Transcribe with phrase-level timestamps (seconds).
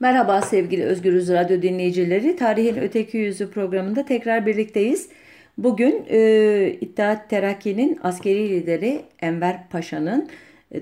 [0.00, 2.36] Merhaba sevgili Özgürüz Radyo dinleyicileri.
[2.36, 5.08] Tarihin Öteki Yüzü programında tekrar birlikteyiz.
[5.58, 10.28] Bugün e, İttihat Terakki'nin askeri lideri Enver Paşa'nın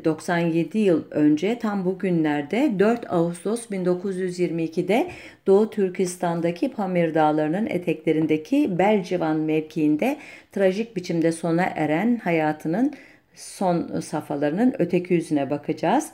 [0.04, 5.10] 97 e, yıl önce tam bugünlerde 4 Ağustos 1922'de
[5.46, 10.16] Doğu Türkistan'daki Pamir Dağları'nın eteklerindeki Belcivan mevkiinde
[10.52, 12.92] trajik biçimde sona eren hayatının
[13.34, 16.12] son safhalarının öteki yüzüne bakacağız.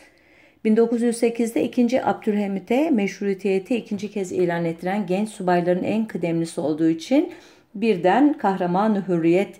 [0.65, 2.05] 1908'de 2.
[2.05, 7.33] Abdülhamit'e meşrutiyeti ikinci kez ilan ettiren genç subayların en kıdemlisi olduğu için
[7.75, 9.57] birden kahraman hürriyet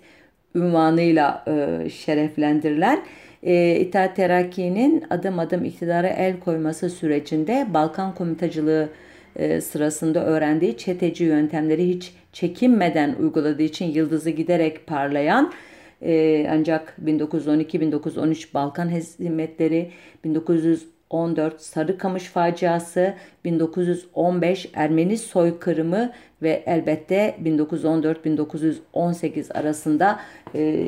[0.55, 3.03] ünvanıyla e, şereflendirilen
[3.43, 8.89] e, İttihat Terakki'nin adım adım iktidara el koyması sürecinde Balkan komitacılığı
[9.35, 15.53] e, sırasında öğrendiği çeteci yöntemleri hiç çekinmeden uyguladığı için yıldızı giderek parlayan
[16.01, 19.91] e, ancak 1912-1913 Balkan hizmetleri,
[20.23, 20.81] 1913
[21.13, 23.13] 14 Sarıkamış faciası,
[23.45, 26.11] 1915 Ermeni soykırımı
[26.41, 30.19] ve elbette 1914-1918 arasında
[30.55, 30.87] e,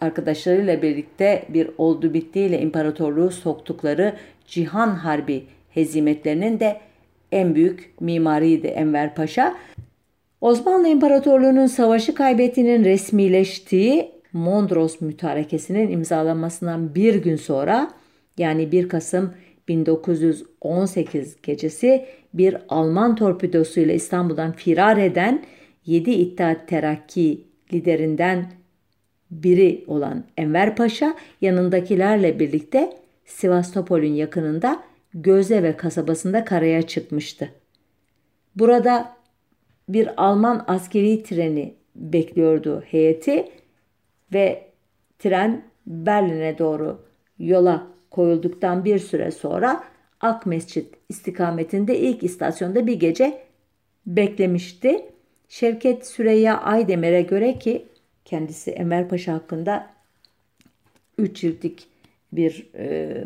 [0.00, 4.14] arkadaşlarıyla birlikte bir oldu bittiyle imparatorluğu soktukları
[4.46, 6.80] Cihan Harbi hezimetlerinin de
[7.32, 9.54] en büyük mimariydi Enver Paşa.
[10.40, 17.90] Osmanlı İmparatorluğu'nun savaşı kaybettiğinin resmileştiği Mondros Mütarekesi'nin imzalanmasından bir gün sonra
[18.38, 19.34] yani 1 Kasım
[19.68, 25.44] 1918 gecesi bir Alman torpidosuyla İstanbul'dan firar eden
[25.86, 28.52] 7 İttihat Terakki liderinden
[29.30, 34.82] biri olan Enver Paşa yanındakilerle birlikte Sivastopol'ün yakınında
[35.14, 37.50] Göze ve kasabasında karaya çıkmıştı.
[38.56, 39.16] Burada
[39.88, 43.48] bir Alman askeri treni bekliyordu heyeti
[44.32, 44.70] ve
[45.18, 47.04] tren Berlin'e doğru
[47.38, 49.84] yola koyulduktan bir süre sonra
[50.20, 53.42] Ak Mescit istikametinde ilk istasyonda bir gece
[54.06, 55.04] beklemişti.
[55.48, 57.86] Şevket Süreyya Aydemir'e göre ki
[58.24, 59.86] kendisi Emel Paşa hakkında
[61.18, 61.86] üç ciltlik
[62.32, 63.24] bir e,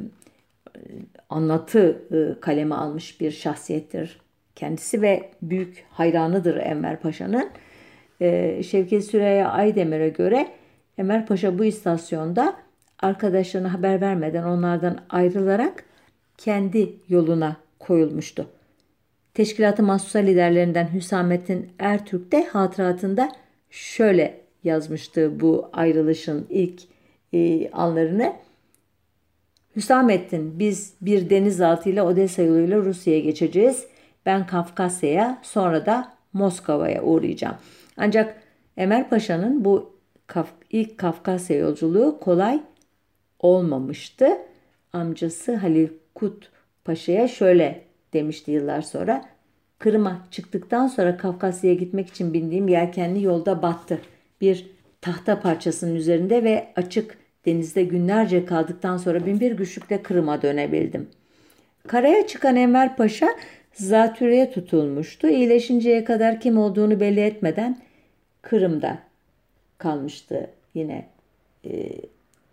[1.28, 4.20] anlatı e, kaleme almış bir şahsiyettir
[4.56, 7.50] kendisi ve büyük hayranıdır Enver Paşa'nın.
[8.20, 10.48] E, Şevket Süreyya Aydemir'e göre
[10.98, 12.56] Enver Paşa bu istasyonda
[12.98, 15.84] arkadaşlarına haber vermeden onlardan ayrılarak
[16.38, 18.47] kendi yoluna koyulmuştu.
[19.34, 23.32] Teşkilatı mahsusa liderlerinden Hüsamettin Ertürk de hatıratında
[23.70, 26.82] şöyle yazmıştı bu ayrılışın ilk
[27.32, 28.32] e, anlarını.
[29.76, 33.87] Hüsamettin biz bir denizaltı ile Odessa yoluyla Rusya'ya geçeceğiz.
[34.26, 37.56] Ben Kafkasya'ya sonra da Moskova'ya uğrayacağım.
[37.97, 38.42] Ancak
[38.76, 39.92] Emer Paşa'nın bu
[40.70, 42.60] ilk Kafkasya yolculuğu kolay
[43.41, 44.38] olmamıştı.
[44.93, 46.50] Amcası Halil Kut
[46.84, 47.81] Paşa'ya şöyle
[48.12, 49.25] demişti yıllar sonra.
[49.78, 54.00] Kırım'a çıktıktan sonra Kafkasya'ya gitmek için bindiğim yelkenli yolda battı.
[54.41, 54.66] Bir
[55.00, 61.09] tahta parçasının üzerinde ve açık denizde günlerce kaldıktan sonra binbir güçlükle Kırım'a dönebildim.
[61.87, 63.28] Karaya çıkan Enver Paşa
[63.75, 65.28] zatürreye tutulmuştu.
[65.28, 67.78] İyileşinceye kadar kim olduğunu belli etmeden
[68.43, 68.99] Kırım'da
[69.78, 71.06] kalmıştı yine
[71.65, 71.91] e,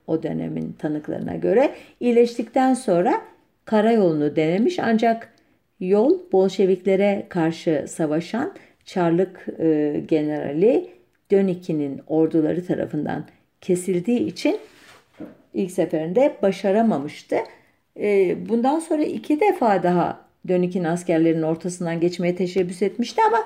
[0.07, 1.71] o dönemin tanıklarına göre.
[1.99, 3.21] İyileştikten sonra
[3.65, 5.33] karayolunu denemiş ancak
[5.79, 8.53] yol Bolşeviklere karşı savaşan
[8.85, 10.89] Çarlık e, Generali
[11.31, 13.25] Döniki'nin orduları tarafından
[13.61, 14.57] kesildiği için
[15.53, 17.35] ilk seferinde başaramamıştı.
[17.99, 23.37] E, bundan sonra iki defa daha Dönik'in askerlerinin ortasından geçmeye teşebbüs etmişti ama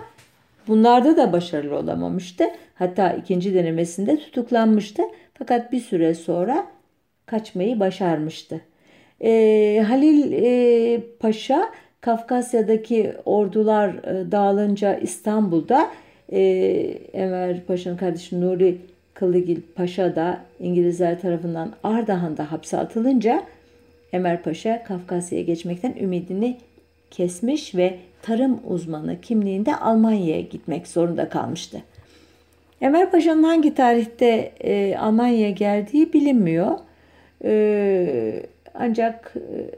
[0.69, 2.43] bunlarda da başarılı olamamıştı.
[2.75, 5.03] Hatta ikinci denemesinde tutuklanmıştı.
[5.33, 6.67] Fakat bir süre sonra
[7.25, 8.61] kaçmayı başarmıştı.
[9.21, 11.69] E, Halil e, Paşa
[12.01, 15.89] Kafkasya'daki ordular e, dağılınca İstanbul'da
[16.31, 16.39] e,
[17.13, 18.77] Enver Paşa'nın kardeşi Nuri
[19.13, 23.43] Kılıgil Paşa da İngilizler tarafından Ardahan'da hapse atılınca
[24.13, 26.57] Enver Paşa Kafkasya'ya geçmekten ümidini
[27.11, 31.81] kesmiş ve tarım uzmanı kimliğinde Almanya'ya gitmek zorunda kalmıştı.
[32.81, 36.77] Enver Paşa'nın hangi tarihte e, Almanya'ya geldiği bilinmiyor.
[37.43, 39.75] E, ancak e,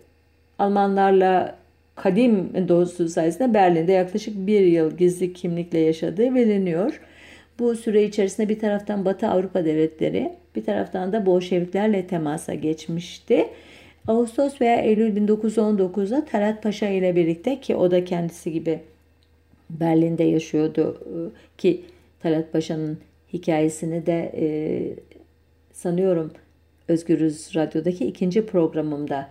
[0.60, 1.56] Almanlarla
[1.95, 7.01] kadim dostu sayesinde Berlin'de yaklaşık bir yıl gizli kimlikle yaşadığı biliniyor.
[7.60, 13.48] Bu süre içerisinde bir taraftan Batı Avrupa devletleri, bir taraftan da Bolşeviklerle temasa geçmişti.
[14.07, 18.80] Ağustos veya Eylül 1919'da Talat Paşa ile birlikte ki o da kendisi gibi
[19.69, 21.15] Berlin'de yaşıyordu e,
[21.57, 21.81] ki
[22.19, 22.98] Talat Paşa'nın
[23.33, 24.45] hikayesini de e,
[25.74, 26.31] sanıyorum
[26.88, 29.27] Özgürüz Radyo'daki ikinci programımda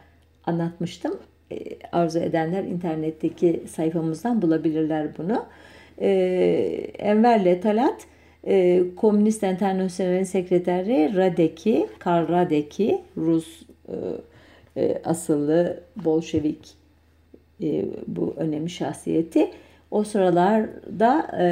[0.46, 1.18] anlatmıştım.
[1.52, 1.56] e,
[1.92, 5.46] arzu edenler internetteki sayfamızdan bulabilirler bunu.
[6.00, 6.10] E,
[6.98, 8.06] Enver'le Talat
[8.46, 13.94] e, Komünist Enternasyonel'in sekreteri Radeki, Karl Radeki, Rus e,
[14.80, 16.74] e, asıllı Bolşevik
[17.62, 19.50] e, bu önemli şahsiyeti.
[19.90, 21.46] O sıralarda e,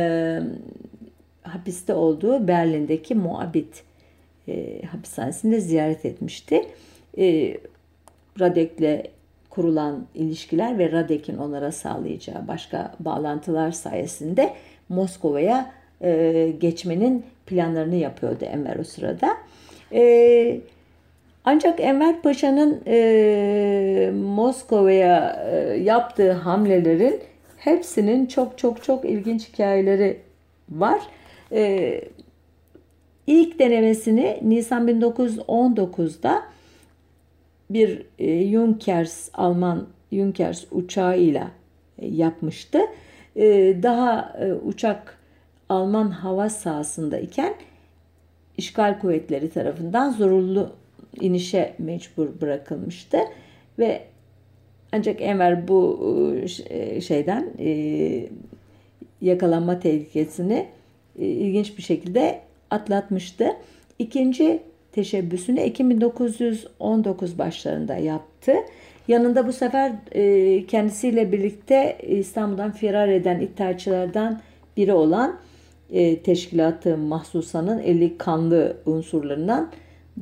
[1.43, 3.83] hapiste olduğu Berlin'deki Muabit
[4.49, 6.63] e, hapishanesinde ziyaret etmişti.
[7.19, 7.57] E,
[8.41, 9.11] Radek'le
[9.51, 14.55] kurulan ilişkiler ve Radek'in onlara sağlayacağı başka bağlantılar sayesinde
[14.89, 15.73] Moskova'ya
[16.03, 19.37] e, geçmenin planlarını yapıyordu Enver o sırada.
[19.93, 20.61] E,
[21.44, 27.20] ancak Enver Paşa'nın e, Moskova'ya e, yaptığı hamlelerin
[27.56, 30.20] hepsinin çok çok çok ilginç hikayeleri
[30.70, 31.00] var.
[31.52, 32.00] E,
[33.26, 36.43] ilk denemesini Nisan 1919'da
[37.70, 41.50] bir e, Junkers Alman Junkers uçağıyla
[41.99, 42.79] e, yapmıştı.
[43.37, 45.19] E, daha e, uçak
[45.69, 47.55] Alman hava sahasında iken
[48.56, 50.70] işgal kuvvetleri tarafından zorunlu
[51.21, 53.19] inişe mecbur bırakılmıştı
[53.79, 54.03] ve
[54.93, 56.01] ancak Enver bu
[56.71, 58.27] e, şeyden e,
[59.21, 60.67] yakalanma tehlikesini
[61.19, 62.41] e, ilginç bir şekilde
[62.71, 63.49] atlatmıştı.
[63.99, 64.63] İkinci
[64.93, 68.53] teşebbüsünü Ekim 1919 başlarında yaptı.
[69.09, 69.93] Yanında bu sefer
[70.69, 74.41] kendisiyle birlikte İstanbul'dan firar eden iddiaçılardan
[74.77, 75.39] biri olan
[76.25, 79.71] teşkilatı Mahsusa'nın eli kanlı unsurlarından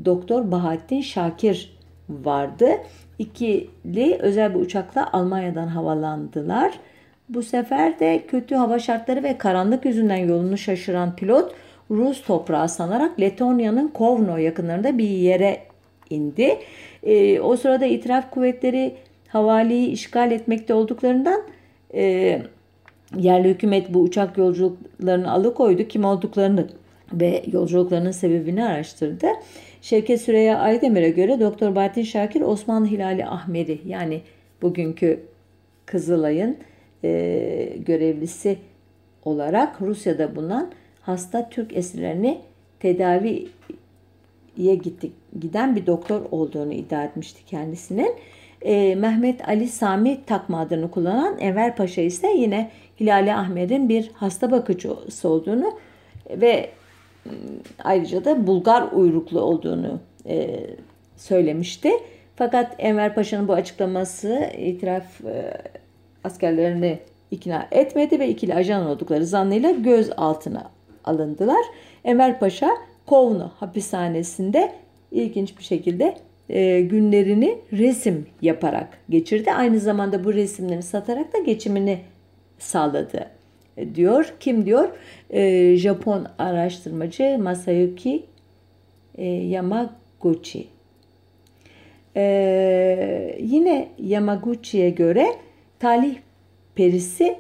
[0.05, 1.77] Doktor Bahattin Şakir
[2.09, 2.71] vardı.
[3.19, 6.73] İkili özel bir uçakla Almanya'dan havalandılar.
[7.29, 11.55] Bu sefer de kötü hava şartları ve karanlık yüzünden yolunu şaşıran pilot
[11.91, 15.61] Rus toprağı sanarak Letonya'nın Kovno yakınlarında bir yere
[16.11, 16.59] indi.
[17.03, 18.95] E, o sırada itiraf kuvvetleri
[19.29, 21.43] havaliyi işgal etmekte olduklarından
[21.95, 22.43] e,
[23.17, 25.89] yerli hükümet bu uçak yolculuklarını alıkoydu.
[25.89, 26.67] Kim olduklarını
[27.13, 29.27] ve yolculuklarının sebebini araştırdı.
[29.87, 34.21] Şevket Süreyya Aydemir'e göre Doktor Bahattin Şakir Osmanlı Hilali Ahmeri yani
[34.63, 35.21] bugünkü
[35.87, 36.57] Kızılay'ın
[37.05, 38.59] e, görevlisi
[39.25, 40.73] olarak Rusya'da bulunan
[41.03, 42.39] hasta Türk esirlerini
[42.81, 43.47] tedaviye
[44.57, 48.15] gittik, giden bir doktor olduğunu iddia etmişti kendisinin.
[48.63, 54.51] E, Mehmet Ali Sami takma adını kullanan Enver Paşa ise yine Hilali Ahmet'in bir hasta
[54.51, 55.73] bakıcısı olduğunu
[56.31, 56.71] ve
[57.85, 60.67] ayrıca da Bulgar uyruklu olduğunu e,
[61.17, 61.91] söylemişti.
[62.37, 65.57] Fakat Enver Paşa'nın bu açıklaması itiraf e,
[66.25, 66.99] askerlerini
[67.31, 70.71] ikna etmedi ve ikili ajan oldukları zannıyla gözaltına
[71.05, 71.65] alındılar.
[72.05, 72.71] Enver Paşa
[73.07, 74.73] Kovno hapishanesinde
[75.11, 76.17] ilginç bir şekilde
[76.49, 79.53] e, günlerini resim yaparak geçirdi.
[79.53, 81.99] Aynı zamanda bu resimleri satarak da geçimini
[82.59, 83.36] sağladı
[83.95, 84.35] diyor.
[84.41, 84.89] Kim diyor?
[85.31, 88.23] E, Japon araştırmacı Masayuki
[89.19, 90.67] e, Yamaguchi.
[92.17, 95.27] E, yine Yamaguchi'ye göre
[95.79, 96.17] talih
[96.75, 97.39] perisi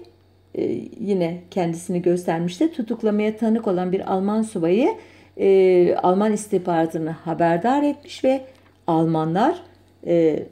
[0.54, 0.62] e,
[1.00, 2.72] yine kendisini göstermişti.
[2.72, 4.88] Tutuklamaya tanık olan bir Alman subayı
[5.36, 8.40] e, Alman istihbaratını haberdar etmiş ve
[8.86, 9.62] Almanlar
[10.06, 10.42] e,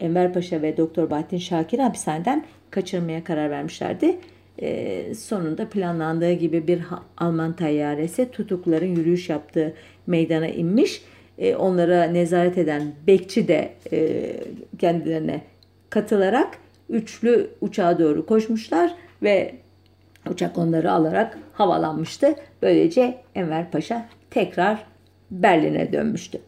[0.00, 4.18] Enver Paşa ve Doktor Bahattin Şakir hapishaneden kaçırmaya karar vermişlerdi.
[4.62, 6.82] E, sonunda planlandığı gibi bir
[7.18, 9.74] Alman tayyaresi tutukların yürüyüş yaptığı
[10.06, 11.02] meydana inmiş.
[11.38, 14.32] E, onlara nezaret eden bekçi de e,
[14.78, 15.42] kendilerine
[15.90, 19.54] katılarak üçlü uçağa doğru koşmuşlar ve
[20.30, 22.34] uçak onları alarak havalanmıştı.
[22.62, 24.86] Böylece Enver Paşa tekrar
[25.30, 26.38] Berlin'e dönmüştü.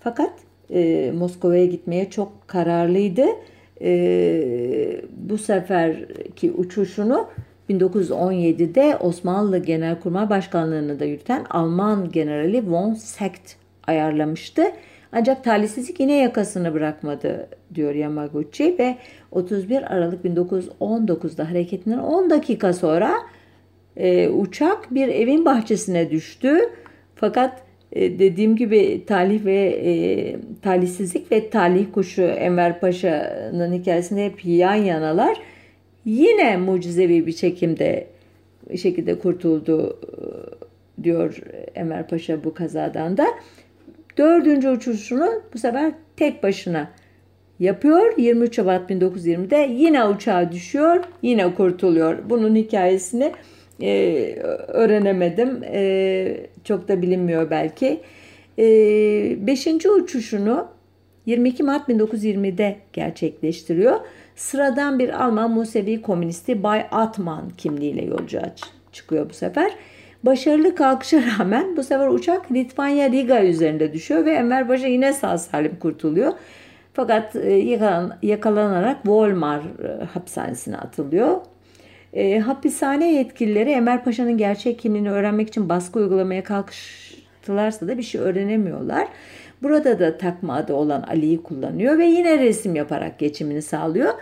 [0.00, 0.32] Fakat
[0.70, 3.26] e, Moskova'ya gitmeye çok kararlıydı
[3.82, 7.28] e, bu seferki uçuşunu
[7.70, 13.56] 1917'de Osmanlı Genelkurmay Başkanlığı'nı da yürüten Alman generali von Secht
[13.86, 14.62] ayarlamıştı.
[15.12, 18.96] Ancak talihsizlik yine yakasını bırakmadı diyor Yamaguchi ve
[19.30, 23.14] 31 Aralık 1919'da hareketinden 10 dakika sonra
[23.96, 26.58] e, uçak bir evin bahçesine düştü.
[27.14, 29.92] Fakat dediğim gibi talih ve e,
[30.62, 35.38] talihsizlik ve talih kuşu Enver Paşa'nın hikayesinde hep yan yanalar.
[36.04, 38.06] Yine mucizevi bir çekimde
[38.76, 41.38] şekilde kurtuldu e, diyor
[41.74, 43.26] Enver Paşa bu kazadan da.
[44.18, 46.90] Dördüncü uçuşunu bu sefer tek başına
[47.58, 48.18] yapıyor.
[48.18, 52.18] 23 Şubat 1920'de yine uçağa düşüyor, yine kurtuluyor.
[52.30, 53.32] Bunun hikayesini
[53.82, 54.34] e,
[54.68, 55.64] öğrenemedim.
[55.64, 58.00] E, çok da bilinmiyor belki.
[58.58, 58.66] E,
[59.46, 60.68] beşinci uçuşunu
[61.26, 64.00] 22 Mart 1920'de gerçekleştiriyor.
[64.36, 68.54] Sıradan bir Alman Musevi komünisti Bay Atman kimliğiyle yolculuğa
[68.92, 69.72] çıkıyor bu sefer.
[70.22, 75.38] Başarılı kalkışa rağmen bu sefer uçak Litvanya Riga üzerinde düşüyor ve Enver Paşa yine sağ
[75.38, 76.32] salim kurtuluyor.
[76.92, 77.52] Fakat e,
[78.22, 81.36] yakalanarak Volmar e, hapishanesine atılıyor.
[82.18, 88.20] E, hapishane yetkilileri Enver Paşa'nın gerçek kimliğini öğrenmek için baskı uygulamaya kalkıştılarsa da bir şey
[88.20, 89.08] öğrenemiyorlar.
[89.62, 94.14] Burada da takma adı olan Ali'yi kullanıyor ve yine resim yaparak geçimini sağlıyor.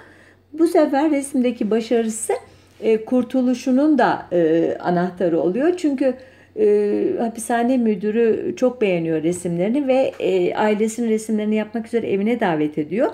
[0.52, 2.32] Bu sefer resimdeki başarısı
[2.80, 5.76] e, kurtuluşunun da e, anahtarı oluyor.
[5.76, 6.14] Çünkü
[6.56, 13.10] e, hapishane müdürü çok beğeniyor resimlerini ve e, ailesinin resimlerini yapmak üzere evine davet ediyor.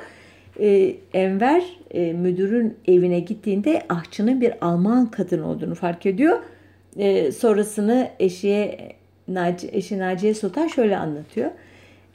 [0.61, 6.39] E, Enver e, müdürün evine gittiğinde ahçının bir Alman kadın olduğunu fark ediyor.
[6.97, 8.79] E, sonrasını eşiye
[9.29, 11.51] Naci, eşi Naciye Sultan şöyle anlatıyor.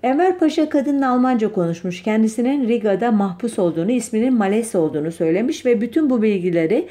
[0.03, 2.03] Enver Paşa kadınla Almanca konuşmuş.
[2.03, 6.88] Kendisinin Riga'da mahpus olduğunu, isminin Males olduğunu söylemiş ve bütün bu bilgileri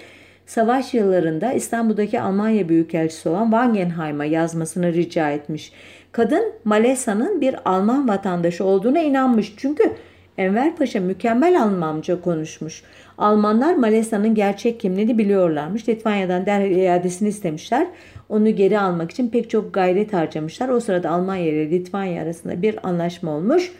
[0.46, 5.72] savaş yıllarında İstanbul'daki Almanya Büyükelçisi olan Wangenheim'a yazmasını rica etmiş.
[6.12, 9.54] Kadın Malesa'nın bir Alman vatandaşı olduğuna inanmış.
[9.56, 9.92] Çünkü
[10.38, 12.82] Enver Paşa mükemmel Almanca konuşmuş.
[13.18, 15.88] Almanlar Malesa'nın gerçek kimliğini biliyorlarmış.
[15.88, 17.86] Litvanya'dan derhal iadesini istemişler.
[18.28, 20.68] Onu geri almak için pek çok gayret harcamışlar.
[20.68, 23.72] O sırada Almanya ile Litvanya arasında bir anlaşma olmuş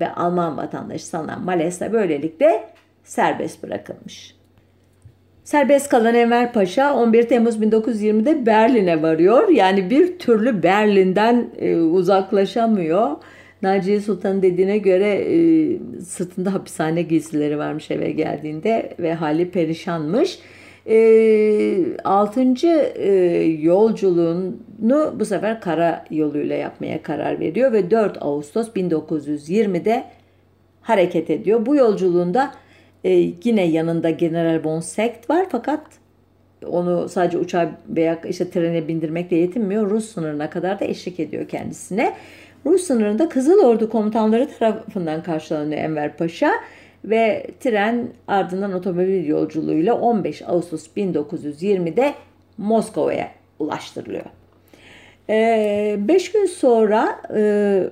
[0.00, 2.64] ve Alman vatandaşı sanılan Malesa böylelikle
[3.04, 4.34] serbest bırakılmış.
[5.44, 9.48] Serbest kalan Enver Paşa 11 Temmuz 1920'de Berlin'e varıyor.
[9.48, 13.10] Yani bir türlü Berlin'den e, uzaklaşamıyor.
[13.64, 15.36] Naciye Sultan'ın dediğine göre e,
[16.00, 20.38] sırtında hapishane giysileri varmış eve geldiğinde ve hali perişanmış.
[20.86, 23.12] E, altıncı e,
[23.60, 30.04] yolculuğunu bu sefer kara yoluyla yapmaya karar veriyor ve 4 Ağustos 1920'de
[30.82, 31.66] hareket ediyor.
[31.66, 32.54] Bu yolculuğunda
[33.04, 33.10] e,
[33.44, 35.80] yine yanında General von Sekt var fakat
[36.66, 39.90] onu sadece uçağa veya işte trene bindirmekle yetinmiyor.
[39.90, 42.14] Rus sınırına kadar da eşlik ediyor kendisine.
[42.66, 46.52] Rus sınırında Kızıl Ordu komutanları tarafından karşılanıyor Enver Paşa
[47.04, 52.14] ve tren ardından otomobil yolculuğuyla 15 Ağustos 1920'de
[52.58, 53.28] Moskova'ya
[53.58, 54.24] ulaştırılıyor.
[55.30, 57.84] Ee, beş gün sonra e,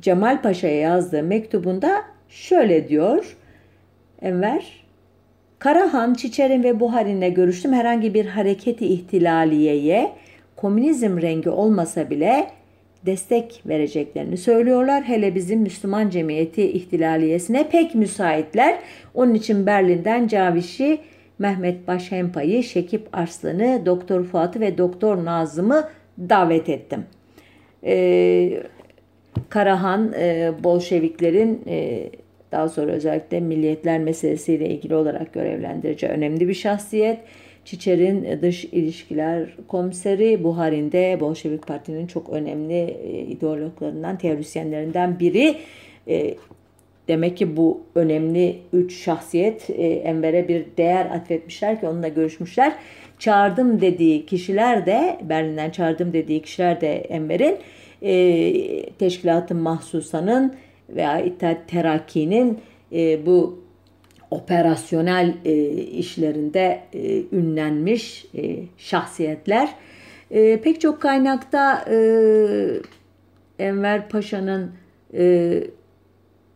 [0.00, 3.36] Cemal Paşa'ya yazdığı mektubunda şöyle diyor
[4.22, 4.84] Enver.
[5.58, 7.72] Karahan, Çiçerin ve Buharin'le görüştüm.
[7.72, 10.12] Herhangi bir hareketi ihtilaliyeye
[10.56, 12.50] komünizm rengi olmasa bile
[13.08, 15.02] destek vereceklerini söylüyorlar.
[15.02, 18.78] Hele bizim Müslüman cemiyeti ihtilaliyesine pek müsaitler.
[19.14, 20.98] Onun için Berlin'den Caviş'i,
[21.38, 25.88] Mehmet Başhempa'yı, Şekip Arslan'ı, Doktor Fuat'ı ve Doktor Nazım'ı
[26.18, 27.04] davet ettim.
[27.84, 28.62] Ee,
[29.48, 32.08] Karahan, e, Bolşeviklerin e,
[32.52, 37.18] daha sonra özellikle milliyetler meselesiyle ilgili olarak görevlendirici önemli bir şahsiyet.
[37.68, 45.56] Çiçer'in dış ilişkiler komiseri, Buharin'de Bolşevik Parti'nin çok önemli e, ideologlarından, teorisyenlerinden biri.
[46.08, 46.34] E,
[47.08, 52.72] demek ki bu önemli üç şahsiyet e, Enver'e bir değer atfetmişler ki onunla görüşmüşler.
[53.18, 57.56] Çağırdım dediği kişiler de, Berlin'den çağırdım dediği kişiler de Enver'in
[58.02, 60.54] e, teşkilatın mahsusanın
[60.88, 62.58] veya İttihat Terakki'nin
[62.92, 63.67] e, bu
[64.30, 69.74] operasyonel e, işlerinde e, ünlenmiş e, şahsiyetler.
[70.30, 71.96] E, pek çok kaynakta e,
[73.58, 74.70] Enver Paşa'nın
[75.14, 75.62] e,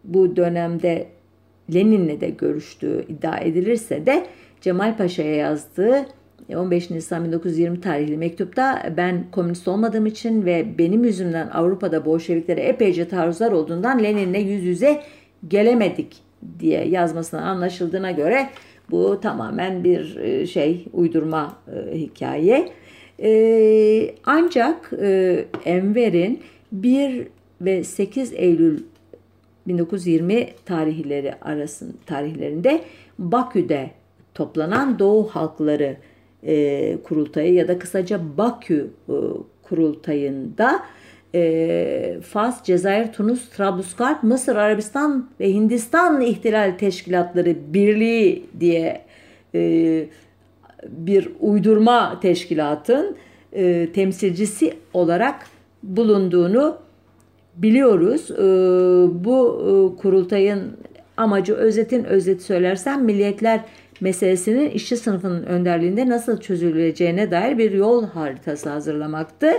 [0.05, 1.07] bu dönemde
[1.75, 4.27] Lenin'le de görüştüğü iddia edilirse de
[4.61, 6.07] Cemal Paşa'ya yazdığı
[6.57, 13.09] 15 Nisan 1920 tarihli mektupta ben komünist olmadığım için ve benim yüzümden Avrupa'da Bolşeviklere epeyce
[13.09, 15.03] taarruzlar olduğundan Lenin'le yüz yüze
[15.49, 16.17] gelemedik
[16.61, 18.49] diye yazmasına anlaşıldığına göre
[18.91, 22.69] bu tamamen bir e, şey uydurma e, hikaye.
[23.23, 24.93] E, ancak
[25.65, 26.41] Enver'in
[26.73, 27.27] 1
[27.61, 28.83] ve 8 Eylül
[29.67, 32.81] 1920 tarihleri arasın tarihlerinde
[33.19, 33.91] Bakü'de
[34.35, 35.97] toplanan Doğu Halkları
[37.03, 38.91] Kurultayı ya da kısaca Bakü
[39.63, 40.83] Kurultayı'nda
[41.35, 49.03] e, Fas, Cezayir, Tunus, Trablusgarp, Mısır, Arabistan ve Hindistan İhtilal Teşkilatları Birliği diye
[49.55, 50.05] e,
[50.89, 53.17] bir uydurma teşkilatın
[53.53, 55.47] e, temsilcisi olarak
[55.83, 56.77] bulunduğunu
[57.57, 58.31] biliyoruz.
[58.31, 58.45] E,
[59.25, 60.63] bu e, kurultayın
[61.17, 63.61] amacı özetin özeti söylersem milliyetler
[64.01, 69.53] meselesinin işçi sınıfının önderliğinde nasıl çözüleceğine dair bir yol haritası hazırlamaktı.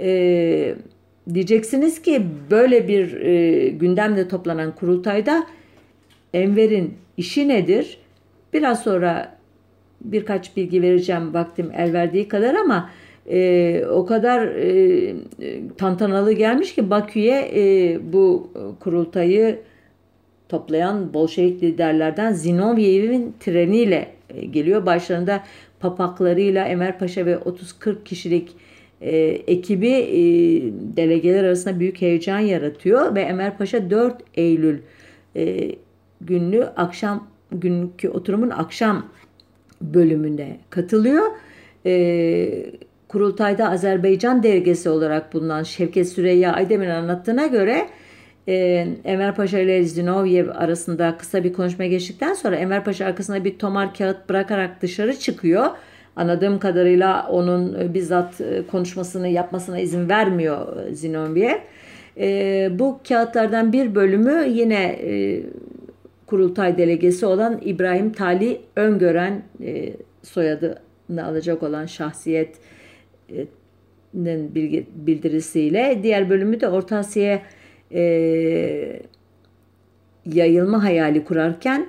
[0.00, 0.74] E,
[1.34, 5.46] diyeceksiniz ki böyle bir e, gündemde toplanan kurultayda
[6.34, 7.98] Enver'in işi nedir?
[8.52, 9.36] Biraz sonra
[10.00, 12.90] birkaç bilgi vereceğim vaktim el verdiği kadar ama
[13.30, 15.14] e, o kadar e,
[15.78, 19.58] tantanalı gelmiş ki Bakü'ye e, bu kurultayı
[20.48, 24.86] toplayan Bolşevik liderlerden Zinovyev'in treniyle e, geliyor.
[24.86, 25.44] Başlarında
[25.80, 28.50] papaklarıyla Enver Paşa ve 30-40 kişilik
[29.00, 29.16] e,
[29.46, 30.20] ekibi e,
[30.96, 34.78] delegeler arasında büyük heyecan yaratıyor ve Enver Paşa 4 Eylül
[35.36, 35.72] e,
[36.20, 39.06] günlü akşam günkü oturumun akşam
[39.82, 41.26] bölümüne katılıyor.
[41.86, 42.72] E,
[43.08, 47.88] kurultayda Azerbaycan delegesi olarak bulunan Şevket Süreyya Aydemir'in anlattığına göre
[48.48, 48.54] e,
[49.04, 53.94] Enver Paşa ile Zinovyev arasında kısa bir konuşma geçtikten sonra Enver Paşa arkasında bir tomar
[53.94, 55.66] kağıt bırakarak dışarı çıkıyor.
[56.16, 61.58] Anladığım kadarıyla onun e, bizzat e, konuşmasını yapmasına izin vermiyor e, Zinovyev.
[62.16, 64.98] E, bu kağıtlardan bir bölümü yine
[66.30, 72.60] kurultay delegesi olan İbrahim Tali Öngören e, soyadını alacak olan şahsiyetin
[74.94, 77.42] bildirisiyle diğer bölümü de Orta Asya'ya
[77.92, 79.02] e,
[80.26, 81.86] yayılma hayali kurarken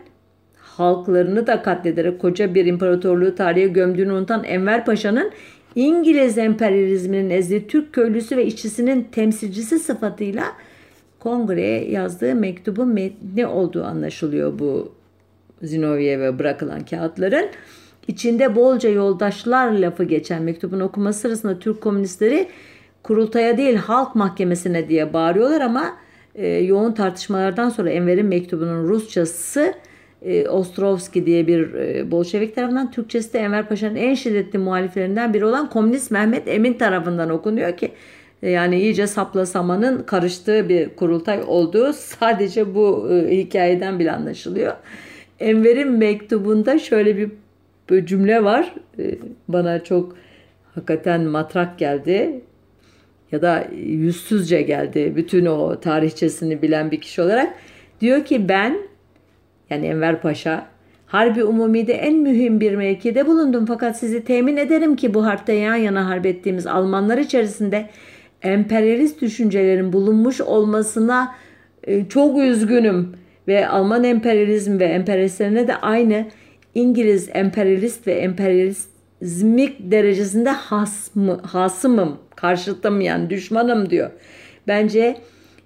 [0.77, 5.31] halklarını da katlederek koca bir imparatorluğu tarihe gömdüğünü unutan Enver Paşa'nın
[5.75, 10.43] İngiliz emperyalizminin ezdiği Türk köylüsü ve işçisinin temsilcisi sıfatıyla
[11.19, 14.91] kongreye yazdığı mektubun metni olduğu anlaşılıyor bu
[15.63, 17.45] Zinovyev'e bırakılan kağıtların.
[18.07, 22.47] İçinde bolca yoldaşlar lafı geçen mektubun okuması sırasında Türk komünistleri
[23.03, 25.97] kurultaya değil halk mahkemesine diye bağırıyorlar ama
[26.35, 29.73] e, yoğun tartışmalardan sonra Enver'in mektubunun Rusçası
[30.21, 35.45] e, Ostrovski diye bir e, Bolşevik tarafından Türkçesi de Enver Paşa'nın en şiddetli muhaliflerinden biri
[35.45, 37.91] olan Komünist Mehmet Emin tarafından okunuyor ki
[38.43, 44.73] e, yani iyice sapla samanın karıştığı bir kurultay olduğu sadece bu e, hikayeden bile anlaşılıyor.
[45.39, 47.31] Enver'in mektubunda şöyle bir,
[47.89, 48.73] bir cümle var.
[48.99, 49.15] E,
[49.47, 50.15] bana çok
[50.75, 52.41] hakikaten matrak geldi
[53.31, 57.53] ya da yüzsüzce geldi bütün o tarihçesini bilen bir kişi olarak.
[58.01, 58.77] Diyor ki ben
[59.71, 60.65] yani Enver Paşa.
[61.05, 63.65] Harbi Umumi'de en mühim bir mevkide bulundum.
[63.65, 67.89] Fakat sizi temin ederim ki bu harpte yan yana harp ettiğimiz Almanlar içerisinde
[68.41, 71.35] emperyalist düşüncelerin bulunmuş olmasına
[71.83, 73.15] e, çok üzgünüm.
[73.47, 76.25] Ve Alman emperyalizm ve emperyalistlerine de aynı
[76.75, 84.11] İngiliz emperyalist ve emperyalizmik derecesinde hasmı, hasımım Karşıtım yani düşmanım diyor.
[84.67, 85.17] Bence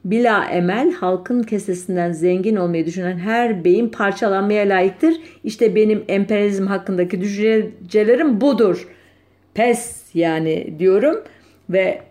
[0.05, 5.13] bila emel halkın kesesinden zengin olmayı düşünen her beyin parçalanmaya layıktır.
[5.43, 8.87] İşte benim emperyalizm hakkındaki düşüncelerim budur.
[9.53, 11.23] Pes yani diyorum
[11.69, 12.01] ve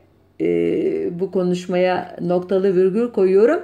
[0.41, 3.61] e, bu konuşmaya noktalı virgül koyuyorum.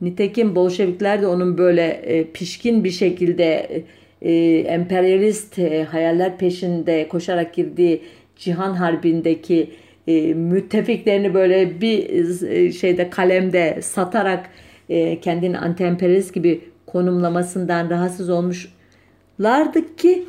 [0.00, 3.82] Nitekim Bolşevikler de onun böyle e, pişkin bir şekilde
[4.22, 8.02] e, emperyalist e, hayaller peşinde koşarak girdiği
[8.36, 9.70] Cihan Harbi'ndeki
[10.06, 12.10] e, müttefiklerini böyle bir
[12.42, 14.50] e, şeyde kalemde satarak
[14.88, 20.24] e, kendini antemperist gibi konumlamasından rahatsız olmuşlardı ki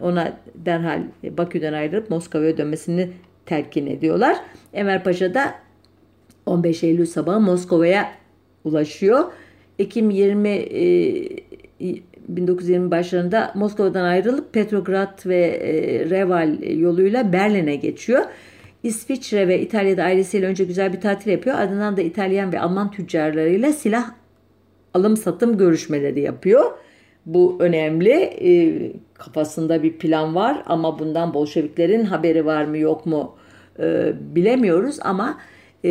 [0.00, 3.10] ona derhal Bakü'den ayrılıp Moskova'ya dönmesini
[3.46, 4.36] telkin ediyorlar.
[4.72, 5.54] Enver Paşa da
[6.46, 8.12] 15 Eylül sabahı Moskova'ya
[8.64, 9.24] ulaşıyor.
[9.78, 18.24] Ekim 20 e, 1920 başlarında Moskova'dan ayrılıp Petrograd ve e, Reval yoluyla Berlin'e geçiyor.
[18.82, 21.56] İsviçre ve İtalya'da ailesiyle önce güzel bir tatil yapıyor.
[21.56, 24.10] Ardından da İtalyan ve Alman tüccarlarıyla silah
[24.94, 26.64] alım satım görüşmeleri yapıyor.
[27.26, 28.12] Bu önemli.
[28.12, 33.36] E, kafasında bir plan var ama bundan Bolşeviklerin haberi var mı yok mu
[33.78, 35.38] e, bilemiyoruz ama
[35.84, 35.90] e,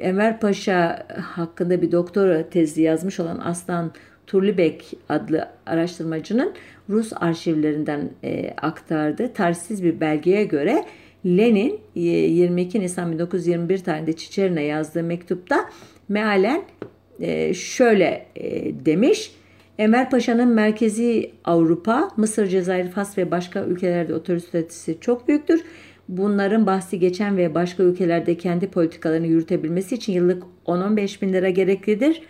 [0.00, 3.92] Enver Paşa hakkında bir doktora tezi yazmış olan Aslan
[4.26, 6.52] Turlibek adlı araştırmacının
[6.88, 10.84] Rus arşivlerinden e, aktardığı tarihsiz bir belgeye göre
[11.26, 15.70] Lenin 22 e, Nisan 1921 tarihinde Çiçerin'e yazdığı mektupta
[16.08, 16.62] mealen
[17.20, 19.32] e, şöyle e, demiş.
[19.78, 25.64] Enver Paşa'nın merkezi Avrupa, Mısır, Cezayir, Fas ve başka ülkelerde otoritesi çok büyüktür.
[26.08, 32.22] Bunların bahsi geçen ve başka ülkelerde kendi politikalarını yürütebilmesi için yıllık 10-15 bin lira gereklidir.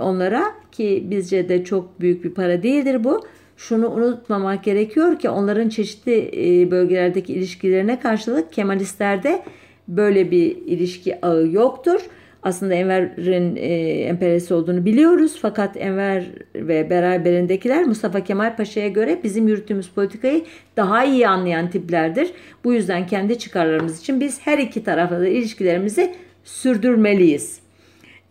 [0.00, 3.24] Onlara ki bizce de çok büyük bir para değildir bu
[3.56, 9.42] şunu unutmamak gerekiyor ki onların çeşitli e, bölgelerdeki ilişkilerine karşılık Kemalistlerde
[9.88, 12.00] böyle bir ilişki ağı yoktur.
[12.42, 13.62] Aslında Enver'in e,
[14.02, 20.44] emperesi olduğunu biliyoruz fakat Enver ve beraberindekiler Mustafa Kemal Paşa'ya göre bizim yürüttüğümüz politikayı
[20.76, 22.30] daha iyi anlayan tiplerdir.
[22.64, 26.14] Bu yüzden kendi çıkarlarımız için biz her iki tarafla da ilişkilerimizi
[26.44, 27.63] sürdürmeliyiz.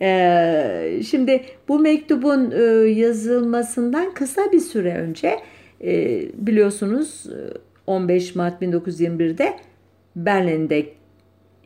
[0.04, 5.40] Ee, şimdi bu mektubun e, yazılmasından kısa bir süre önce
[5.84, 7.26] e, biliyorsunuz
[7.88, 9.54] 15 Mart 1921'de
[10.16, 10.86] Berlin'de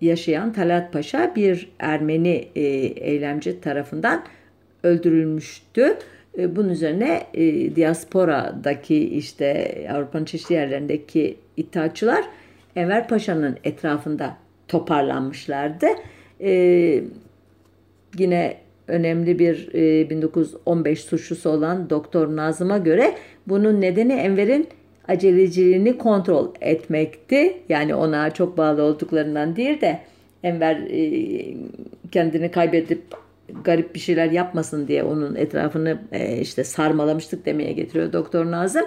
[0.02, 4.23] yaşayan Talat Paşa bir Ermeni e, eylemci tarafından
[4.84, 5.97] öldürülmüştü.
[6.38, 12.26] E, bunun üzerine e, diasporadaki işte Avrupa'nın çeşitli yerlerindeki iddiaçılar
[12.76, 15.88] Enver Paşa'nın etrafında toparlanmışlardı.
[16.41, 17.04] E,
[18.20, 23.16] yine önemli bir e, 1915 suçlusu olan Doktor Nazım'a göre
[23.48, 24.68] bunun nedeni Enver'in
[25.08, 27.58] aceleciliğini kontrol etmekti.
[27.70, 30.00] Yani ona çok bağlı olduklarından değil de
[30.44, 31.54] Enver e,
[32.12, 33.02] kendini kaybedip
[33.64, 38.86] garip bir şeyler yapmasın diye onun etrafını e, işte sarmalamıştık demeye getiriyor Doktor Nazım.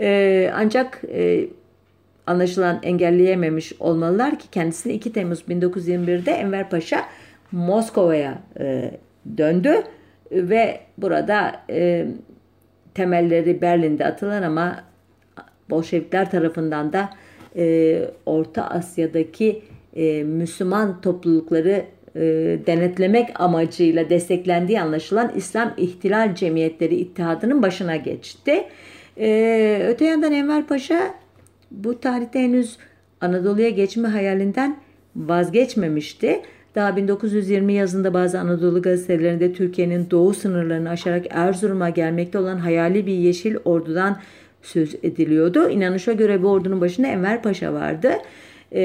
[0.00, 1.46] E, ancak e,
[2.26, 7.04] anlaşılan engelleyememiş olmalılar ki kendisini 2 Temmuz 1921'de Enver Paşa
[7.52, 8.90] Moskova'ya e,
[9.38, 9.74] döndü
[10.32, 12.06] ve burada e,
[12.94, 14.84] temelleri Berlin'de atılan ama
[15.70, 17.10] Bolşevikler tarafından da
[17.56, 19.62] e, Orta Asya'daki
[19.96, 21.84] e, Müslüman toplulukları
[22.14, 22.20] e,
[22.66, 28.64] denetlemek amacıyla desteklendiği anlaşılan İslam İhtilal Cemiyetleri İttihadı'nın başına geçti.
[29.16, 31.14] E, öte yandan Enver Paşa
[31.70, 32.76] bu tarihte henüz
[33.20, 34.76] Anadolu'ya geçme hayalinden
[35.16, 36.42] vazgeçmemişti.
[36.74, 43.14] Daha 1920 yazında bazı Anadolu gazetelerinde Türkiye'nin doğu sınırlarını aşarak Erzurum'a gelmekte olan hayali bir
[43.14, 44.20] yeşil ordudan
[44.62, 45.68] söz ediliyordu.
[45.68, 48.10] İnanışa göre bu ordunun başında Enver Paşa vardı.
[48.72, 48.80] E,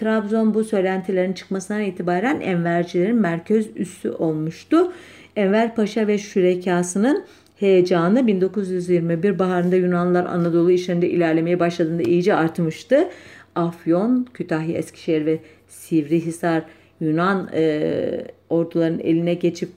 [0.00, 4.92] Trabzon bu söylentilerin çıkmasından itibaren Envercilerin merkez üssü olmuştu.
[5.36, 7.24] Enver Paşa ve şürekasının
[7.60, 13.08] heyecanı 1921 baharında Yunanlılar Anadolu işlerinde ilerlemeye başladığında iyice artmıştı.
[13.54, 16.62] Afyon, Kütahya, Eskişehir ve Sivrihisar
[17.02, 19.68] Yunan e, orduların eline geçip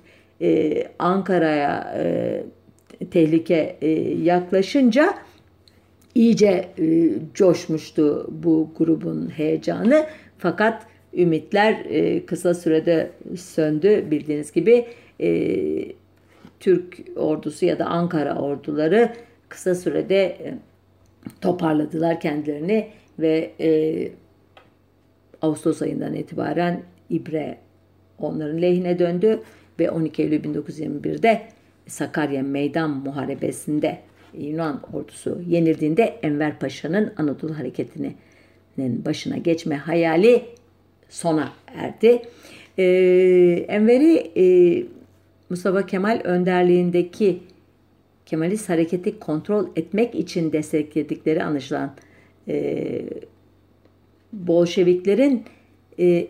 [0.42, 2.44] e, Ankara'ya e,
[3.12, 3.90] tehlike e,
[4.24, 5.14] yaklaşınca
[6.16, 10.06] iyice e, coşmuştu bu grubun heyecanı.
[10.38, 14.12] Fakat ümitler e, kısa sürede söndü.
[14.12, 14.86] Bildiğiniz gibi
[15.22, 15.50] e,
[16.60, 19.14] Türk ordusu ya da Ankara orduları
[19.50, 20.54] kısa sürede e,
[21.42, 22.88] toparladılar kendilerini
[23.20, 24.10] ve e,
[25.42, 27.58] Ağustos ayından itibaren İbre
[28.20, 29.40] onların lehine döndü
[29.80, 31.42] ve 12 Eylül 1921'de
[31.88, 34.00] Sakarya Meydan Muharebesi'nde
[34.34, 40.46] Yunan ordusu yenildiğinde Enver Paşa'nın Anadolu Hareketi'nin başına geçme hayali
[41.10, 42.22] sona erdi.
[42.78, 44.86] Ee, Enver'i e,
[45.50, 47.40] Mustafa Kemal önderliğindeki
[48.26, 51.96] Kemalist hareketi kontrol etmek için destekledikleri anlaşılan
[52.48, 53.02] e,
[54.34, 55.44] Bolşeviklerin
[56.00, 56.28] e,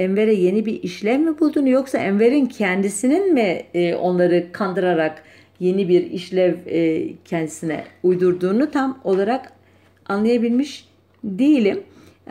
[0.00, 5.22] Enver'e yeni bir işlev mi buldun yoksa Enver'in kendisinin mi e, onları kandırarak
[5.60, 9.52] yeni bir işlev e, kendisine uydurduğunu tam olarak
[10.06, 10.88] anlayabilmiş
[11.24, 11.80] değilim.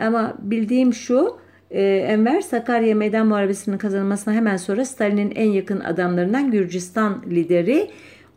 [0.00, 1.36] Ama bildiğim şu
[1.70, 7.90] e, Enver Sakarya Meydan Muharebesi'nin kazanılmasına hemen sonra Stalin'in en yakın adamlarından Gürcistan lideri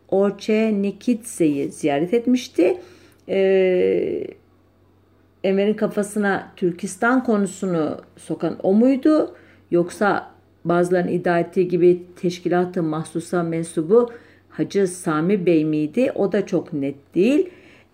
[0.08, 2.76] Orçe Nikitse'yi ziyaret etmişti.
[3.28, 4.26] Eee
[5.44, 9.34] Enver'in kafasına Türkistan konusunu sokan o muydu?
[9.70, 10.30] Yoksa
[10.64, 14.10] bazılarının iddia ettiği gibi teşkilatı mahsusa mensubu
[14.48, 16.12] Hacı Sami Bey miydi?
[16.14, 17.48] O da çok net değil.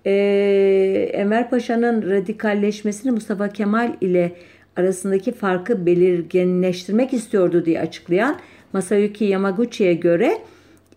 [0.06, 4.32] Ee, Enver Paşa'nın radikalleşmesini Mustafa Kemal ile
[4.76, 8.36] arasındaki farkı belirginleştirmek istiyordu diye açıklayan
[8.72, 10.38] Masayuki Yamaguchi'ye göre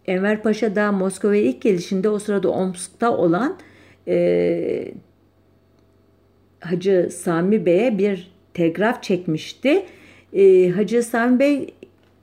[0.07, 3.57] Enver Paşa da Moskova'ya ilk gelişinde o sırada Omsk'ta olan
[4.07, 4.93] e,
[6.63, 9.85] Hacı Sami Bey'e bir telgraf çekmişti.
[10.33, 11.73] E, Hacı Sami Bey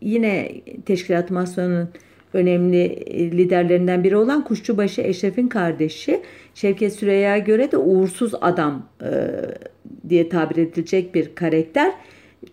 [0.01, 0.53] yine
[0.87, 1.89] teşkilat masonunun
[2.33, 6.23] önemli e, liderlerinden biri olan Kuşçubaşı Eşref'in kardeşi
[6.55, 9.11] Şevket Süreyya göre de uğursuz adam e,
[10.09, 11.93] diye tabir edilecek bir karakter.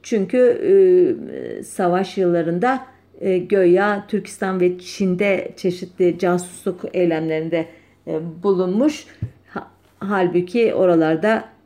[0.03, 2.85] Çünkü e, savaş yıllarında
[3.21, 7.65] e, göya Türkistan ve Çin'de çeşitli casusluk eylemlerinde
[8.07, 9.05] e, bulunmuş.
[9.47, 11.56] Ha, halbuki oralarda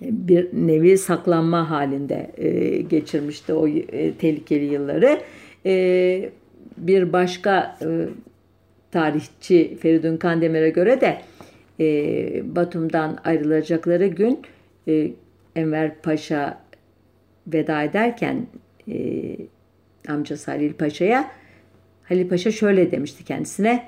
[0.00, 5.20] bir nevi saklanma halinde e, geçirmişti o e, tehlikeli yılları.
[5.66, 6.30] E,
[6.76, 7.86] bir başka e,
[8.90, 11.20] tarihçi Feridun Kandemir'e göre de
[11.80, 14.40] e, Batum'dan ayrılacakları gün
[14.88, 15.10] e,
[15.56, 16.60] Enver Paşa
[17.46, 18.46] veda ederken
[18.88, 19.36] e,
[20.08, 21.30] amcası Halil Paşa'ya
[22.02, 23.84] Halil Paşa şöyle demişti kendisine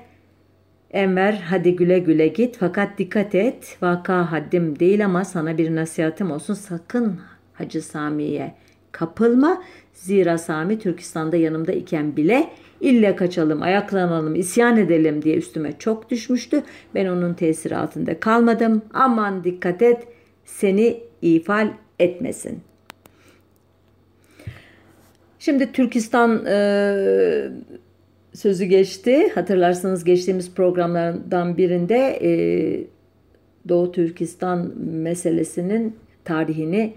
[0.93, 6.31] Enver hadi güle güle git fakat dikkat et vaka haddim değil ama sana bir nasihatim
[6.31, 7.19] olsun sakın
[7.53, 8.55] Hacı Sami'ye
[8.91, 9.63] kapılma.
[9.93, 12.49] Zira Sami Türkistan'da yanımda iken bile
[12.81, 16.63] ille kaçalım, ayaklanalım, isyan edelim diye üstüme çok düşmüştü.
[16.95, 18.81] Ben onun tesiri altında kalmadım.
[18.93, 20.07] Aman dikkat et
[20.45, 21.67] seni ifal
[21.99, 22.61] etmesin.
[25.39, 26.55] Şimdi Türkistan e,
[28.33, 29.29] sözü geçti.
[29.35, 32.31] Hatırlarsanız geçtiğimiz programlardan birinde e,
[33.69, 36.93] Doğu Türkistan meselesinin tarihini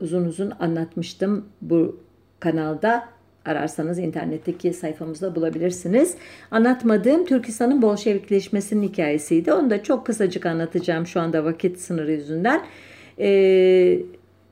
[0.00, 2.00] uzun uzun anlatmıştım bu
[2.40, 3.14] kanalda.
[3.44, 6.14] Ararsanız internetteki sayfamızda bulabilirsiniz.
[6.50, 9.52] Anlatmadığım Türkistan'ın Bolşevikleşmesinin hikayesiydi.
[9.52, 12.60] Onu da çok kısacık anlatacağım şu anda vakit sınırı yüzünden.
[13.18, 13.98] Ee,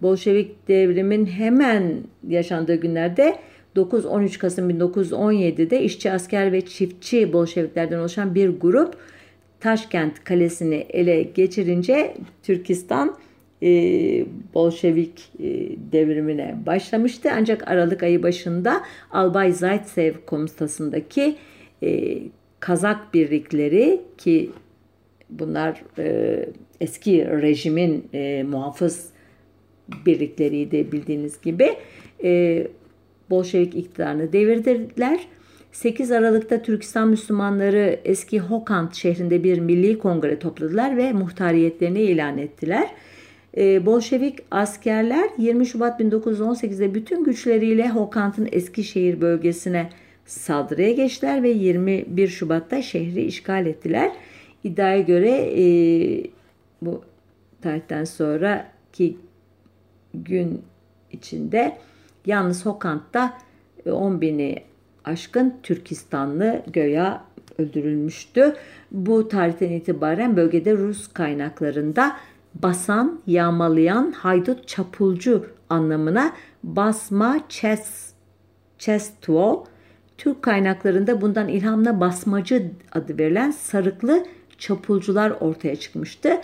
[0.03, 1.95] Bolşevik devrimin hemen
[2.29, 3.39] yaşandığı günlerde
[3.77, 8.97] 9-13 Kasım 1917'de işçi asker ve çiftçi Bolşeviklerden oluşan bir grup
[9.61, 13.17] Taşkent Kalesi'ni ele geçirince Türkistan
[13.63, 13.69] e,
[14.55, 15.49] Bolşevik e,
[15.93, 17.29] devrimine başlamıştı.
[17.37, 21.37] Ancak Aralık ayı başında Albay Zaitsev komutasındaki
[21.83, 22.19] e,
[22.61, 24.51] Kazak birlikleri ki
[25.31, 26.47] bunlar e,
[26.81, 29.11] eski rejimin e, muhafız
[30.07, 31.77] birlikleriydi bildiğiniz gibi
[32.25, 32.67] e,
[33.33, 35.21] Bolşevik iktidarını devirdiler.
[35.73, 42.91] 8 Aralık'ta Türkistan Müslümanları eski Hokant şehrinde bir milli kongre topladılar ve muhtariyetlerini ilan ettiler.
[43.57, 49.91] Ee, Bolşevik askerler 20 Şubat 1918'de bütün güçleriyle Hokant'ın Eskişehir bölgesine
[50.27, 54.13] saldırıya geçtiler ve 21 Şubat'ta şehri işgal ettiler.
[54.65, 55.65] İddiaya göre e,
[56.83, 57.03] bu
[57.63, 59.17] tarihten sonraki
[60.15, 60.63] gün
[61.13, 61.79] içinde
[62.27, 63.39] yalnız Hokant'ta
[63.87, 64.63] 10 bini
[65.05, 67.25] aşkın Türkistanlı göya
[67.59, 68.55] öldürülmüştü.
[68.91, 72.17] Bu tarihten itibaren bölgede Rus kaynaklarında
[72.55, 76.33] basan, yağmalayan, haydut, çapulcu anlamına
[76.63, 78.13] basma, çes,
[78.79, 79.65] çestvo,
[80.19, 84.25] Türk kaynaklarında bundan ilhamla basmacı adı verilen sarıklı
[84.59, 86.41] çapulcular ortaya çıkmıştı.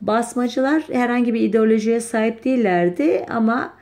[0.00, 3.77] Basmacılar herhangi bir ideolojiye sahip değillerdi ama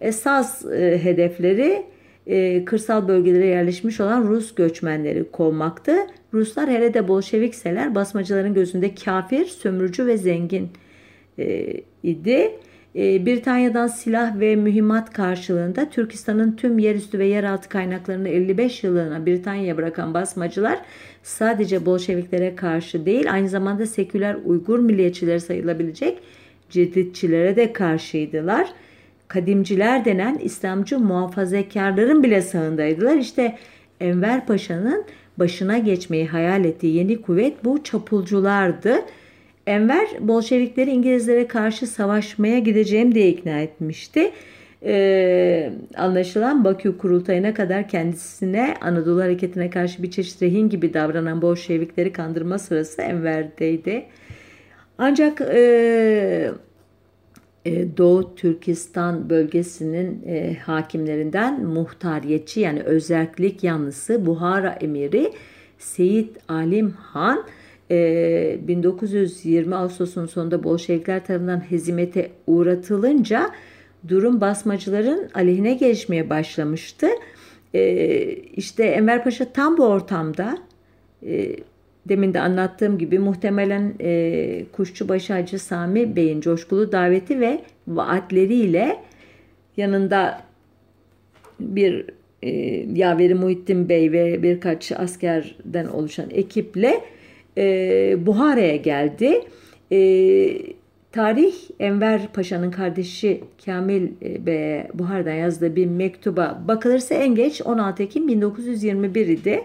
[0.00, 1.82] esas e, hedefleri
[2.26, 5.96] e, kırsal bölgelere yerleşmiş olan Rus göçmenleri kovmaktı.
[6.34, 10.68] Ruslar hele de Bolşevikseler basmacıların gözünde kafir, sömürücü ve zengin
[11.38, 12.50] e, idi.
[12.96, 19.76] E, Britanya'dan silah ve mühimmat karşılığında Türkistan'ın tüm yerüstü ve yeraltı kaynaklarını 55 yıllığına Britanya'ya
[19.76, 20.78] bırakan basmacılar
[21.22, 26.18] sadece Bolşeviklere karşı değil aynı zamanda seküler Uygur milliyetçileri sayılabilecek
[26.70, 28.68] cidditçilere de karşıydılar.
[29.32, 33.16] Kadimciler denen İslamcı muhafazakarların bile sağındaydılar.
[33.16, 33.56] İşte
[34.00, 35.04] Enver Paşa'nın
[35.38, 38.94] başına geçmeyi hayal ettiği yeni kuvvet bu çapulculardı.
[39.66, 44.30] Enver Bolşevikleri İngilizlere karşı savaşmaya gideceğim diye ikna etmişti.
[44.84, 52.12] Ee, anlaşılan Bakü kurultayına kadar kendisine Anadolu hareketine karşı bir çeşit rehin gibi davranan Bolşevikleri
[52.12, 54.04] kandırma sırası Enver'deydi.
[54.98, 56.50] Ancak e,
[57.66, 65.32] Doğu Türkistan bölgesinin e, hakimlerinden muhtariyetçi yani özellik yanlısı Buhara emiri
[65.78, 67.44] Seyit Alim Han
[67.90, 73.50] 1920 Ağustos'un sonunda Bolşevikler tarafından hezimete uğratılınca
[74.08, 77.06] durum basmacıların aleyhine gelişmeye başlamıştı.
[78.56, 80.58] İşte Enver Paşa tam bu ortamda
[82.08, 88.96] demin de anlattığım gibi muhtemelen e, Kuşçubaşı Hacı Sami Bey'in coşkulu daveti ve vaatleriyle
[89.76, 90.42] yanında
[91.60, 92.06] bir
[92.42, 92.50] e,
[92.94, 97.00] Yaveri Muhittin Bey ve birkaç askerden oluşan ekiple
[97.58, 99.40] e, Buhara'ya geldi.
[99.92, 99.98] E,
[101.12, 108.02] tarih Enver Paşa'nın kardeşi Kamil e, Bey'e Buhara'dan yazdığı bir mektuba bakılırsa en geç 16
[108.02, 109.64] Ekim 1921 idi.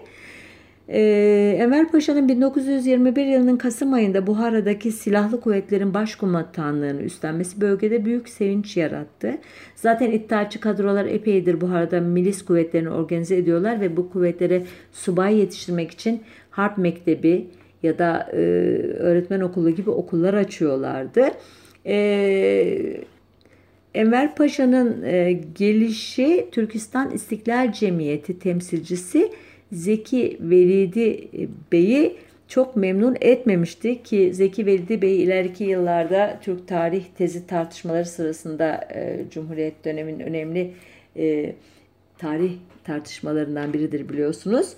[0.88, 8.76] Ee, Enver Paşa'nın 1921 yılının Kasım ayında Buhara'daki silahlı kuvvetlerin başkomutanlığını üstlenmesi bölgede büyük sevinç
[8.76, 9.38] yarattı.
[9.76, 16.22] Zaten iddiaçı kadrolar epeydir Buhara'da milis kuvvetlerini organize ediyorlar ve bu kuvvetlere subay yetiştirmek için
[16.50, 17.46] harp mektebi
[17.82, 18.36] ya da e,
[18.98, 21.30] öğretmen okulu gibi okullar açıyorlardı.
[21.86, 23.02] E,
[23.94, 29.32] Enver Paşa'nın e, gelişi Türkistan İstiklal Cemiyeti temsilcisi
[29.72, 31.28] Zeki Velidi
[31.72, 32.16] Bey'i
[32.48, 39.24] çok memnun etmemişti ki Zeki Velidi Bey ileriki yıllarda Türk tarih tezi tartışmaları sırasında e,
[39.30, 40.70] Cumhuriyet döneminin önemli
[41.16, 41.54] e,
[42.18, 42.52] tarih
[42.84, 44.72] tartışmalarından biridir biliyorsunuz.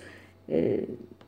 [0.49, 0.79] E,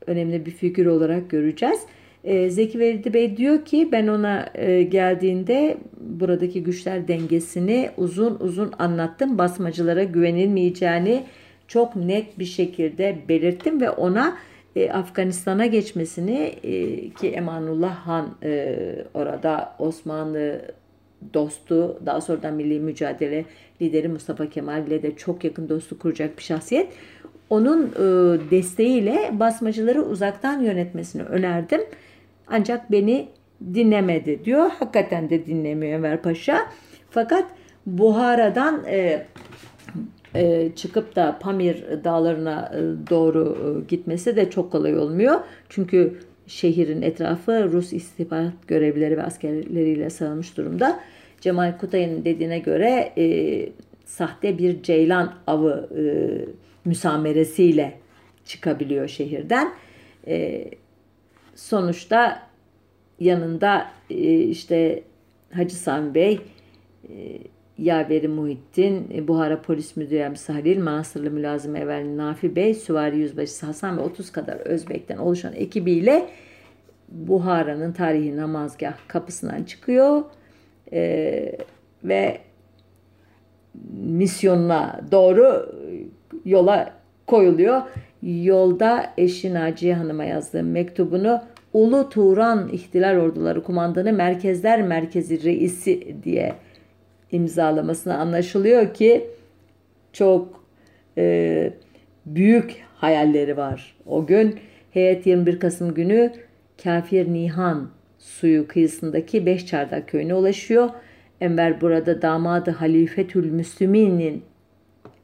[0.07, 1.79] önemli bir figür olarak göreceğiz.
[2.23, 8.71] E, Zeki Velidi Bey diyor ki ben ona e, geldiğinde buradaki güçler dengesini uzun uzun
[8.79, 9.37] anlattım.
[9.37, 11.23] Basmacılara güvenilmeyeceğini
[11.67, 14.37] çok net bir şekilde belirttim ve ona
[14.75, 18.75] e, Afganistan'a geçmesini e, ki Emanullah Han e,
[19.13, 20.61] orada Osmanlı
[21.33, 23.45] dostu daha sonra milli mücadele
[23.81, 26.93] lideri Mustafa Kemal ile de çok yakın dostluk kuracak bir şahsiyet.
[27.49, 28.01] Onun e,
[28.51, 31.81] desteğiyle basmacıları uzaktan yönetmesini önerdim.
[32.47, 33.27] Ancak beni
[33.73, 34.71] dinlemedi diyor.
[34.79, 36.57] Hakikaten de dinlemiyor Enver Paşa.
[37.09, 37.45] Fakat
[37.85, 39.25] Buhara'dan e,
[40.35, 45.39] e, çıkıp da Pamir dağlarına e, doğru e, gitmesi de çok kolay olmuyor.
[45.69, 50.99] Çünkü şehrin etrafı Rus istihbarat görevlileri ve askerleriyle sarılmış durumda.
[51.41, 53.69] Cemal Kutay'ın dediğine göre e,
[54.05, 56.03] sahte bir ceylan avı e,
[56.85, 57.99] müsameresiyle
[58.45, 59.73] çıkabiliyor şehirden.
[60.27, 60.65] E,
[61.55, 62.47] sonuçta
[63.19, 65.03] yanında e, işte
[65.51, 66.39] Hacı Sami Bey,
[67.09, 67.13] e,
[67.77, 73.65] Yaveri Muhittin, e, Buhara Polis Müdürü Yardımcısı Halil, Manastırlı Mülazım Evvel Nafi Bey, Süvari Yüzbaşısı
[73.65, 76.29] Hasan ve 30 kadar Özbek'ten oluşan ekibiyle
[77.09, 80.23] Buhara'nın tarihi namazgah kapısından çıkıyor
[80.93, 81.57] e,
[82.03, 82.37] ve
[83.93, 85.73] misyonuna doğru
[86.45, 86.93] yola
[87.27, 87.81] koyuluyor.
[88.21, 91.41] Yolda eşi Naciye Hanım'a yazdığı mektubunu
[91.73, 96.53] Ulu Turan İhtilal Orduları Kumandanı Merkezler Merkezi Reisi diye
[97.33, 99.27] imzalamasına anlaşılıyor ki
[100.13, 100.63] çok
[101.17, 101.73] e,
[102.25, 103.95] büyük hayalleri var.
[104.05, 104.59] O gün
[104.91, 106.33] heyet 21 Kasım günü
[106.83, 110.89] Kafir Nihan suyu kıyısındaki Beşçardak köyüne ulaşıyor.
[111.41, 114.43] Enver burada damadı Halifetül Müslümin'in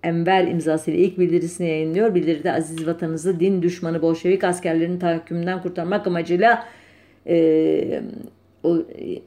[0.04, 2.15] Enver imzasıyla ilk bildirisini yayınlıyor.
[2.15, 6.65] Bildiride aziz vatanınızı din düşmanı Bolşevik askerlerinin tahakkümünden kurtarmak amacıyla
[7.28, 8.02] e,
[8.63, 8.78] o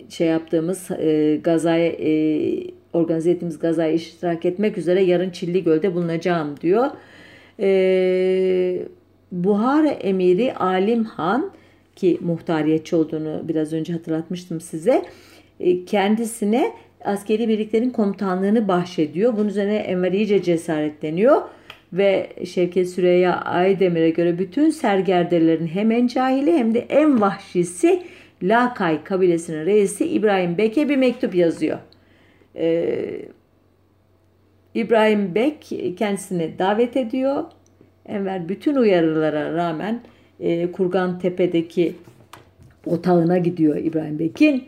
[0.09, 2.53] şey yaptığımız e, gazaya e,
[2.93, 6.87] organize ettiğimiz gazaya iştirak etmek üzere yarın Çilli Göl'de bulunacağım diyor.
[7.61, 8.83] E,
[9.33, 11.51] Buhara emiri Alim Han
[11.97, 15.05] ki muhtariyetçi olduğunu biraz önce hatırlatmıştım size.
[15.61, 16.73] E, kendisine
[17.05, 19.37] askeri birliklerin komutanlığını bahşediyor.
[19.37, 21.43] Bunun üzerine Enver iyice cesaretleniyor
[21.93, 28.03] ve Şevket Süreyya Aydemir'e göre bütün sergerdelerin hem en cahili hem de en vahşisi
[28.43, 31.79] Lakay kabilesinin reisi İbrahim Bek'e bir mektup yazıyor.
[32.57, 33.23] Ee,
[34.75, 37.45] İbrahim Bek kendisini davet ediyor.
[38.07, 40.01] Enver bütün uyarılara rağmen
[40.41, 41.95] e, Kurgan Tepe'deki
[42.87, 44.65] otağına gidiyor İbrahim Bek'in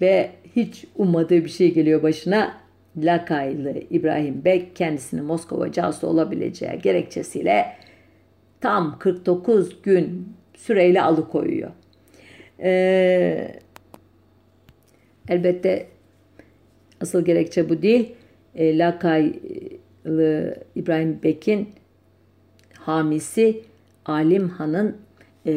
[0.00, 2.62] ve hiç ummadığı bir şey geliyor başına.
[2.96, 7.66] Lakaylı İbrahim Bek kendisini Moskova casusu olabileceği gerekçesiyle
[8.60, 11.70] tam 49 gün süreyle alıkoyuyor.
[12.62, 13.48] Ee,
[15.28, 15.86] elbette
[17.00, 18.12] asıl gerekçe bu değil.
[18.54, 21.68] E, Lakaylı İbrahim Bek'in
[22.78, 23.60] hamisi
[24.06, 24.96] Alim Han'ın
[25.46, 25.52] e,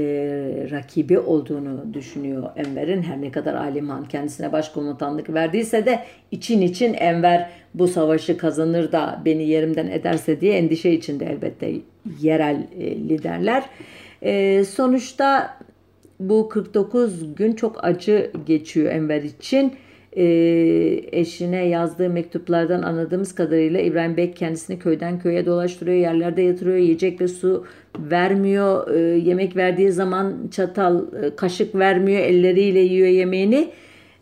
[0.72, 3.02] rakibi olduğunu düşünüyor Enver'in.
[3.02, 6.00] Her ne kadar Alim Han kendisine başkomutanlık verdiyse de
[6.32, 11.74] için için Enver bu savaşı kazanır da beni yerimden ederse diye endişe içinde elbette
[12.22, 13.64] yerel e, liderler.
[14.22, 15.58] E, sonuçta
[16.20, 19.74] bu 49 gün çok acı geçiyor Enver için.
[20.18, 20.26] E,
[21.12, 27.28] eşine yazdığı mektuplardan anladığımız kadarıyla İbrahim Bek kendisini köyden köye dolaştırıyor, yerlerde yatırıyor, yiyecek ve
[27.28, 27.66] su
[28.00, 28.92] vermiyor.
[28.92, 33.70] E, yemek verdiği zaman çatal, e, kaşık vermiyor, elleriyle yiyor yemeğini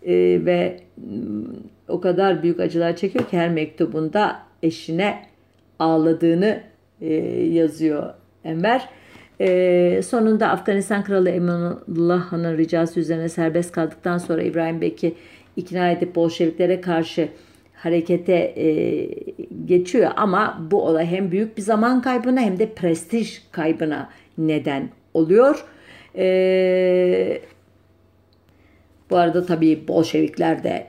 [0.06, 0.13] e,
[0.45, 0.79] ve
[1.88, 5.25] o kadar büyük acılar çekiyor ki her mektubunda eşine
[5.79, 6.60] ağladığını
[7.01, 7.13] e,
[7.53, 8.13] yazıyor
[8.45, 8.89] Enver.
[9.43, 15.15] E, sonunda Afganistan Kralı Emanullah Han'ın ricası üzerine serbest kaldıktan sonra İbrahim Bek'i
[15.56, 17.29] ikna edip Bolşeviklere karşı
[17.75, 19.08] harekete e,
[19.65, 25.65] geçiyor ama bu olay hem büyük bir zaman kaybına hem de prestij kaybına neden oluyor.
[26.17, 27.41] E,
[29.10, 30.88] bu arada tabii Bolşevikler de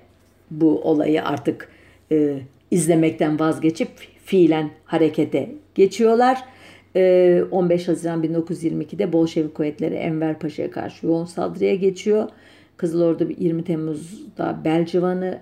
[0.50, 1.68] bu olayı artık
[2.12, 2.38] e,
[2.70, 3.88] izlemekten vazgeçip
[4.24, 6.54] fiilen harekete geçiyorlar.
[6.94, 12.28] 15 Haziran 1922'de Bolşevik kuvvetleri Enver Paşa'ya karşı yoğun saldırıya geçiyor.
[12.76, 15.38] Kızıl Ordu 20 Temmuz'da Belcivan'ı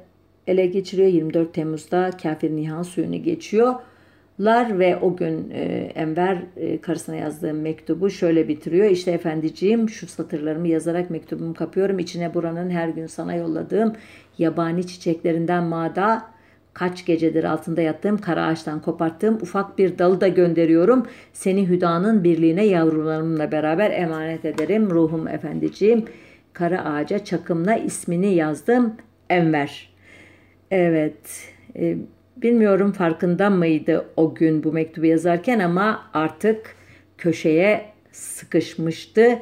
[0.46, 1.08] ele geçiriyor.
[1.08, 5.62] 24 Temmuz'da Kafir Nihan suyunu geçiyorlar ve o gün e,
[5.94, 8.86] Enver e, karısına yazdığı mektubu şöyle bitiriyor.
[8.86, 11.98] İşte efendiciğim şu satırlarımı yazarak mektubumu kapıyorum.
[11.98, 13.92] İçine buranın her gün sana yolladığım
[14.38, 16.31] yabani çiçeklerinden mada
[16.74, 21.06] kaç gecedir altında yattığım kara ağaçtan koparttığım ufak bir dalı da gönderiyorum.
[21.32, 24.90] Seni hüdanın birliğine yavrularımla beraber emanet ederim.
[24.90, 26.04] Ruhum efendiciğim
[26.52, 28.94] kara ağaca çakımla ismini yazdım
[29.30, 29.92] Enver.
[30.70, 31.96] Evet, e,
[32.36, 36.76] bilmiyorum farkında mıydı o gün bu mektubu yazarken ama artık
[37.18, 39.38] köşeye sıkışmıştı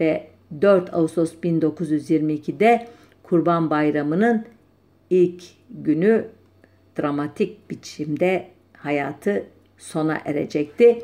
[0.00, 0.26] ve
[0.60, 2.86] 4 Ağustos 1922'de
[3.22, 4.44] Kurban Bayramı'nın
[5.10, 6.24] ilk günü
[6.98, 8.46] dramatik biçimde
[8.76, 9.42] hayatı
[9.78, 10.98] sona erecekti.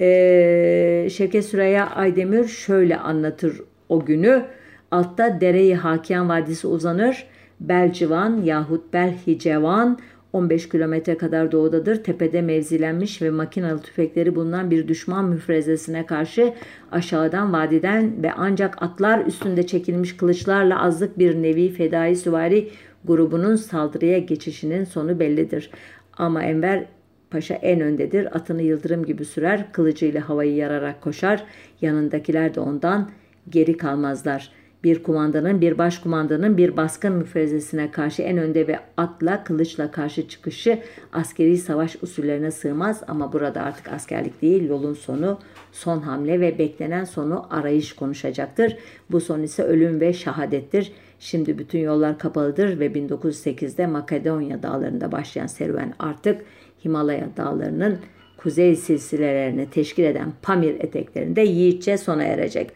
[0.00, 4.44] Ee, Şevket Süreyya Aydemir şöyle anlatır o günü.
[4.90, 7.26] Altta Dere-i Hakiyan Vadisi uzanır.
[7.60, 9.98] Belcivan yahut Belhicevan
[10.32, 12.04] 15 kilometre kadar doğudadır.
[12.04, 16.54] Tepede mevzilenmiş ve makinalı tüfekleri bulunan bir düşman müfrezesine karşı
[16.92, 22.68] aşağıdan vadiden ve ancak atlar üstünde çekilmiş kılıçlarla azlık bir nevi fedai süvari
[23.04, 25.70] grubunun saldırıya geçişinin sonu bellidir.
[26.18, 26.86] Ama Enver
[27.30, 28.36] Paşa en öndedir.
[28.36, 31.44] Atını yıldırım gibi sürer, kılıcıyla havayı yararak koşar.
[31.80, 33.10] Yanındakiler de ondan
[33.50, 39.90] geri kalmazlar.'' bir kumandanın, bir başkumandanın bir baskın müfrezesine karşı en önde ve atla, kılıçla
[39.90, 40.78] karşı çıkışı
[41.12, 45.38] askeri savaş usullerine sığmaz ama burada artık askerlik değil, yolun sonu,
[45.72, 48.76] son hamle ve beklenen sonu arayış konuşacaktır.
[49.10, 50.92] Bu son ise ölüm ve şehadettir.
[51.20, 56.40] Şimdi bütün yollar kapalıdır ve 1908'de Makedonya dağlarında başlayan serüven artık
[56.84, 57.98] Himalaya dağlarının
[58.36, 62.72] kuzey silsilelerini teşkil eden Pamir eteklerinde yiğitçe sona erecek.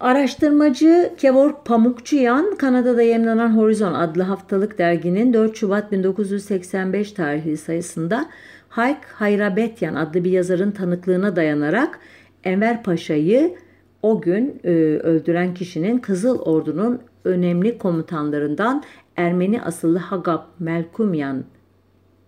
[0.00, 8.28] Araştırmacı Kevork Pamukçuyan, Kanada'da yayınlanan Horizon adlı haftalık derginin 4 Şubat 1985 tarihli sayısında
[8.68, 11.98] Hayk Hayrabetyan adlı bir yazarın tanıklığına dayanarak
[12.44, 13.54] Enver Paşa'yı
[14.02, 14.70] o gün e,
[15.02, 18.82] öldüren kişinin Kızıl Ordu'nun önemli komutanlarından
[19.16, 21.44] Ermeni asıllı Hagab Melkumyan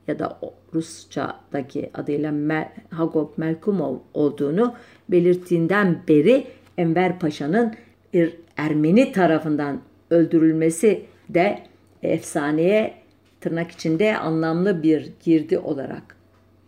[0.09, 0.39] ya da
[0.75, 4.75] Rusça'daki adıyla Mer, Hagop Melkumov olduğunu
[5.09, 6.47] belirttiğinden beri
[6.79, 7.75] Enver Paşa'nın
[8.13, 9.81] bir Ermeni tarafından
[10.11, 11.59] öldürülmesi de
[12.03, 12.95] efsaneye
[13.41, 16.17] tırnak içinde anlamlı bir girdi olarak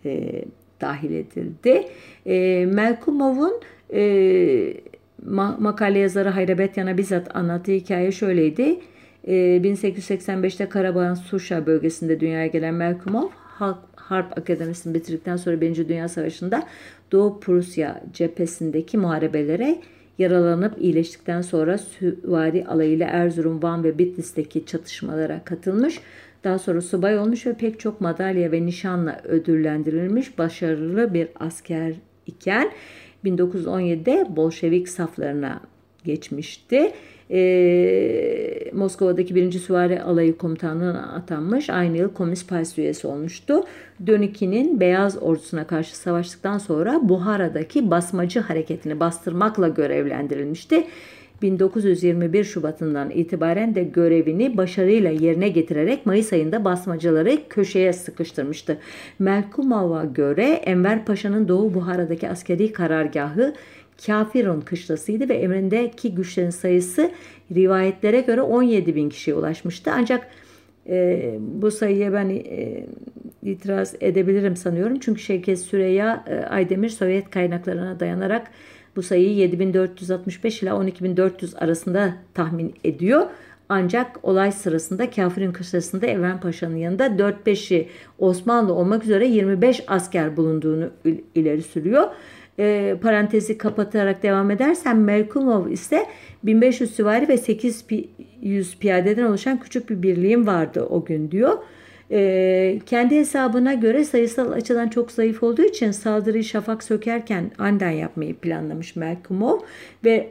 [0.05, 0.45] e,
[0.81, 1.89] dahil edildi.
[2.27, 3.61] E, Melkumov'un
[3.93, 4.01] e,
[5.25, 8.81] ma- makale yazarı Hayrebetyan'a bizzat anlattığı hikaye şöyleydi.
[9.25, 13.29] E, 1885'te Karabağ'ın Suşa bölgesinde dünyaya gelen Melkumov
[13.97, 15.89] Harp Akademisi'ni bitirdikten sonra 1.
[15.89, 16.63] Dünya Savaşı'nda
[17.13, 19.79] Doğu Prusya cephesindeki muharebelere
[20.19, 26.01] Yaralanıp iyileştikten sonra süvari alayıyla Erzurum, Van ve Bitlis'teki çatışmalara katılmış.
[26.45, 31.95] Daha sonra subay olmuş ve pek çok madalya ve nişanla ödüllendirilmiş başarılı bir asker
[32.27, 32.71] iken
[33.25, 35.61] 1917'de Bolşevik saflarına
[36.05, 36.93] geçmişti
[37.31, 41.71] e, Moskova'daki birinci Süvari Alayı Komutanlığı'na atanmış.
[41.71, 43.65] Aynı yıl Komünist Partisi üyesi olmuştu.
[44.07, 50.85] Döniki'nin Beyaz Ordusu'na karşı savaştıktan sonra Buhara'daki basmacı hareketini bastırmakla görevlendirilmişti.
[51.43, 58.79] 1921 Şubat'ından itibaren de görevini başarıyla yerine getirerek Mayıs ayında basmacıları köşeye sıkıştırmıştı.
[59.19, 63.55] Melkumov'a göre Enver Paşa'nın Doğu Buhara'daki askeri karargahı
[64.07, 67.11] Kafirun kışlasıydı ve emrindeki güçlerin sayısı
[67.55, 69.91] rivayetlere göre 17 bin kişiye ulaşmıştı.
[69.95, 70.29] Ancak
[70.89, 72.87] e, bu sayıya ben e,
[73.43, 74.99] itiraz edebilirim sanıyorum.
[75.01, 78.51] Çünkü Şevket Süreyya e, Aydemir Sovyet kaynaklarına dayanarak
[78.97, 83.27] bu sayıyı 7465 ile 12400 arasında tahmin ediyor.
[83.69, 87.89] Ancak olay sırasında Kafirin kışlasında Evren Paşa'nın yanında 4-5'i
[88.19, 90.91] Osmanlı olmak üzere 25 asker bulunduğunu
[91.35, 92.11] ileri sürüyor
[92.59, 96.07] e, parantezi kapatarak devam edersen Melkumov ise
[96.45, 101.59] 1500 süvari ve 800 piyadeden oluşan küçük bir birliğim vardı o gün diyor.
[102.11, 108.35] E, kendi hesabına göre sayısal açıdan çok zayıf olduğu için saldırıyı şafak sökerken aniden yapmayı
[108.35, 109.59] planlamış Melkumov
[110.05, 110.29] ve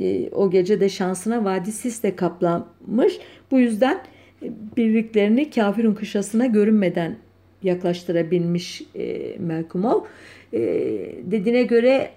[0.00, 3.18] e, o gece de şansına vadi sisle kaplanmış.
[3.50, 4.02] Bu yüzden
[4.76, 7.16] birliklerini Kafirun kışlasına görünmeden
[7.62, 10.04] yaklaştırabilmiş e, Melkumov.
[10.52, 10.60] E,
[11.22, 12.10] dediğine göre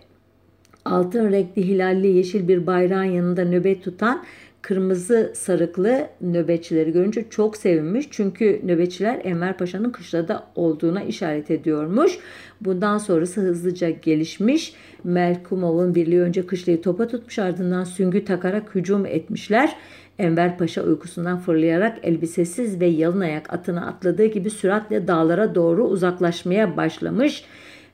[0.86, 4.24] altın renkli hilalli yeşil bir bayrağın yanında nöbet tutan
[4.62, 8.08] kırmızı sarıklı nöbetçileri görünce çok sevinmiş.
[8.12, 12.20] Çünkü nöbetçiler Enver Paşa'nın kışlada olduğuna işaret ediyormuş.
[12.62, 14.74] Bundan sonrası hızlıca gelişmiş.
[15.04, 19.76] Melkumov'un birliği önce kışlayı topa tutmuş ardından süngü takarak hücum etmişler.
[20.20, 26.78] Enver Paşa uykusundan fırlayarak elbisesiz ve yalın ayak atına atladığı gibi süratle dağlara doğru uzaklaşmaya
[26.78, 27.44] başlamış.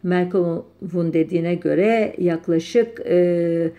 [0.04, 3.72] Malcolm'un dediğine göre yaklaşık e,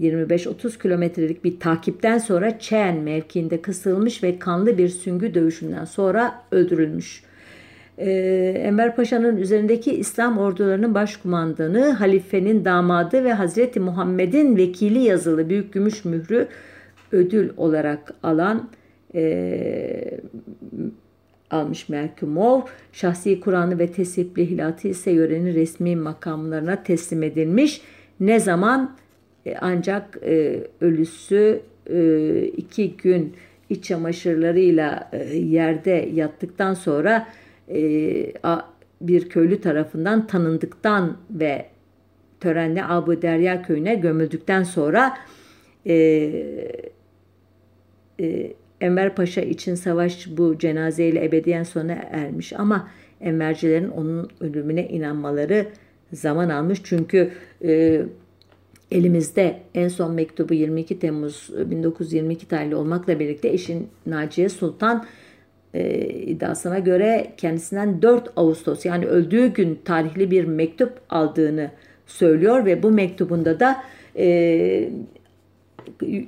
[0.00, 7.22] 25-30 kilometrelik bir takipten sonra Çen mevkiinde kısılmış ve kanlı bir süngü dövüşünden sonra öldürülmüş.
[7.98, 8.10] Ee,
[8.56, 16.04] Enver Paşa'nın üzerindeki İslam ordularının başkumandanı, halifenin damadı ve Hazreti Muhammed'in vekili yazılı büyük gümüş
[16.04, 16.48] mührü
[17.12, 18.68] ödül olarak alan
[19.14, 20.20] e,
[21.50, 22.60] almış Merkumov.
[22.92, 27.80] Şahsi Kur'an'ı ve tesbihilatı ise yörenin resmi makamlarına teslim edilmiş.
[28.20, 28.96] Ne zaman?
[29.46, 33.34] E, ancak e, ölüsü e, iki gün
[33.70, 37.28] iç çamaşırlarıyla e, yerde yattıktan sonra
[37.68, 38.60] e, a,
[39.00, 41.66] bir köylü tarafından tanındıktan ve
[42.40, 45.18] törenle Abu Derya köyüne gömüldükten sonra
[45.86, 45.94] e,
[48.20, 52.88] e, Enver Paşa için savaş bu cenazeyle ebediyen sona ermiş ama
[53.20, 55.66] Envercilerin onun ölümüne inanmaları
[56.12, 56.80] zaman almış.
[56.84, 57.30] Çünkü
[57.64, 58.02] e,
[58.90, 65.06] elimizde en son mektubu 22 Temmuz 1922 tarihli olmakla birlikte eşin Naciye Sultan
[65.74, 71.70] e, iddiasına göre kendisinden 4 Ağustos yani öldüğü gün tarihli bir mektup aldığını
[72.06, 73.82] söylüyor ve bu mektubunda da
[74.16, 74.88] e,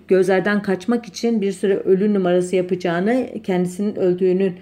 [0.09, 4.55] gözlerden kaçmak için bir süre ölü numarası yapacağını, kendisinin öldüğünün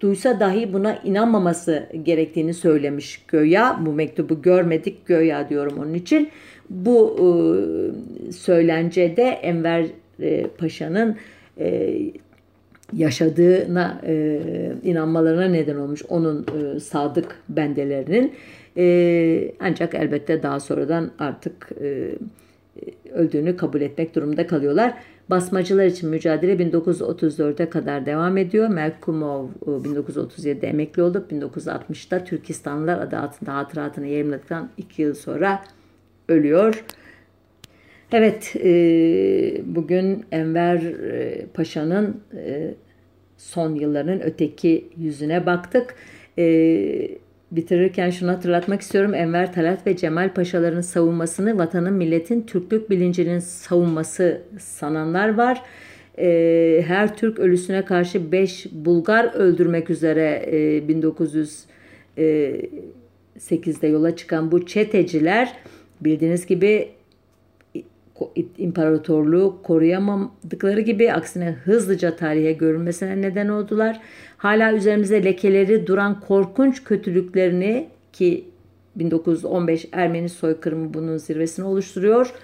[0.00, 3.80] duysa dahi buna inanmaması gerektiğini söylemiş göya.
[3.86, 6.30] Bu mektubu görmedik göya diyorum onun için.
[6.70, 9.86] Bu e, söylencede Enver
[10.20, 11.16] e, Paşa'nın
[11.58, 11.98] e,
[12.92, 14.40] yaşadığına e,
[14.82, 16.46] inanmalarına neden olmuş onun
[16.76, 18.34] e, sadık bendelerinin.
[18.76, 22.08] E, ancak elbette daha sonradan artık e,
[23.12, 24.94] öldüğünü kabul etmek durumunda kalıyorlar.
[25.30, 28.68] Basmacılar için mücadele 1934'e kadar devam ediyor.
[28.68, 35.62] Merkumov 1937'de e, emekli olup 1960'da Türkistanlılar adı altında hatıratını yayınladıktan 2 yıl sonra
[36.30, 36.84] ölüyor.
[38.12, 38.70] Evet, e,
[39.64, 42.20] bugün Enver e, Paşa'nın
[43.36, 45.94] son yıllarının öteki yüzüne baktık
[47.52, 49.14] bitirirken şunu hatırlatmak istiyorum.
[49.14, 55.62] Enver Talat ve Cemal Paşaların savunmasını vatanın, milletin, Türklük bilincinin savunması sananlar var.
[56.18, 60.56] Ee, her Türk ölüsüne karşı 5 Bulgar öldürmek üzere e,
[62.16, 65.56] 1908'de e, yola çıkan bu çeteciler
[66.00, 66.88] bildiğiniz gibi
[68.58, 74.00] imparatorluğu koruyamadıkları gibi aksine hızlıca tarihe görünmesine neden oldular.
[74.36, 78.44] Hala üzerimizde lekeleri duran korkunç kötülüklerini ki
[78.96, 82.34] 1915 Ermeni soykırımı bunun zirvesini oluşturuyor.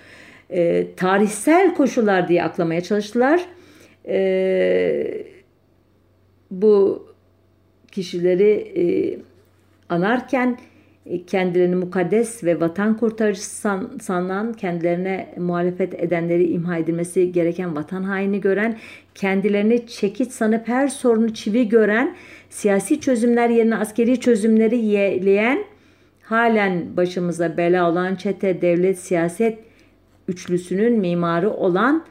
[0.50, 3.46] E, tarihsel koşullar diye aklamaya çalıştılar.
[4.08, 5.26] E,
[6.50, 7.06] bu
[7.92, 8.84] kişileri e,
[9.88, 10.58] anarken
[11.26, 18.40] kendilerini mukaddes ve vatan kurtarıcısı san, sanılan, kendilerine muhalefet edenleri imha edilmesi gereken vatan haini
[18.40, 18.78] gören,
[19.14, 22.16] kendilerini çekiç sanıp her sorunu çivi gören,
[22.50, 25.64] siyasi çözümler yerine askeri çözümleri yeğleyen,
[26.22, 29.58] halen başımıza bela olan çete, devlet, siyaset
[30.28, 32.04] üçlüsünün mimarı olan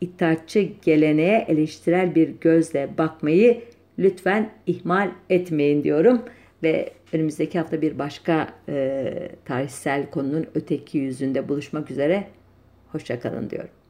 [0.00, 3.62] itaatçı geleneğe eleştirel bir gözle bakmayı
[3.98, 6.22] lütfen ihmal etmeyin diyorum
[6.62, 12.28] ve önümüzdeki hafta bir başka e, tarihsel konunun öteki yüzünde buluşmak üzere.
[12.92, 13.81] Hoşçakalın diyorum.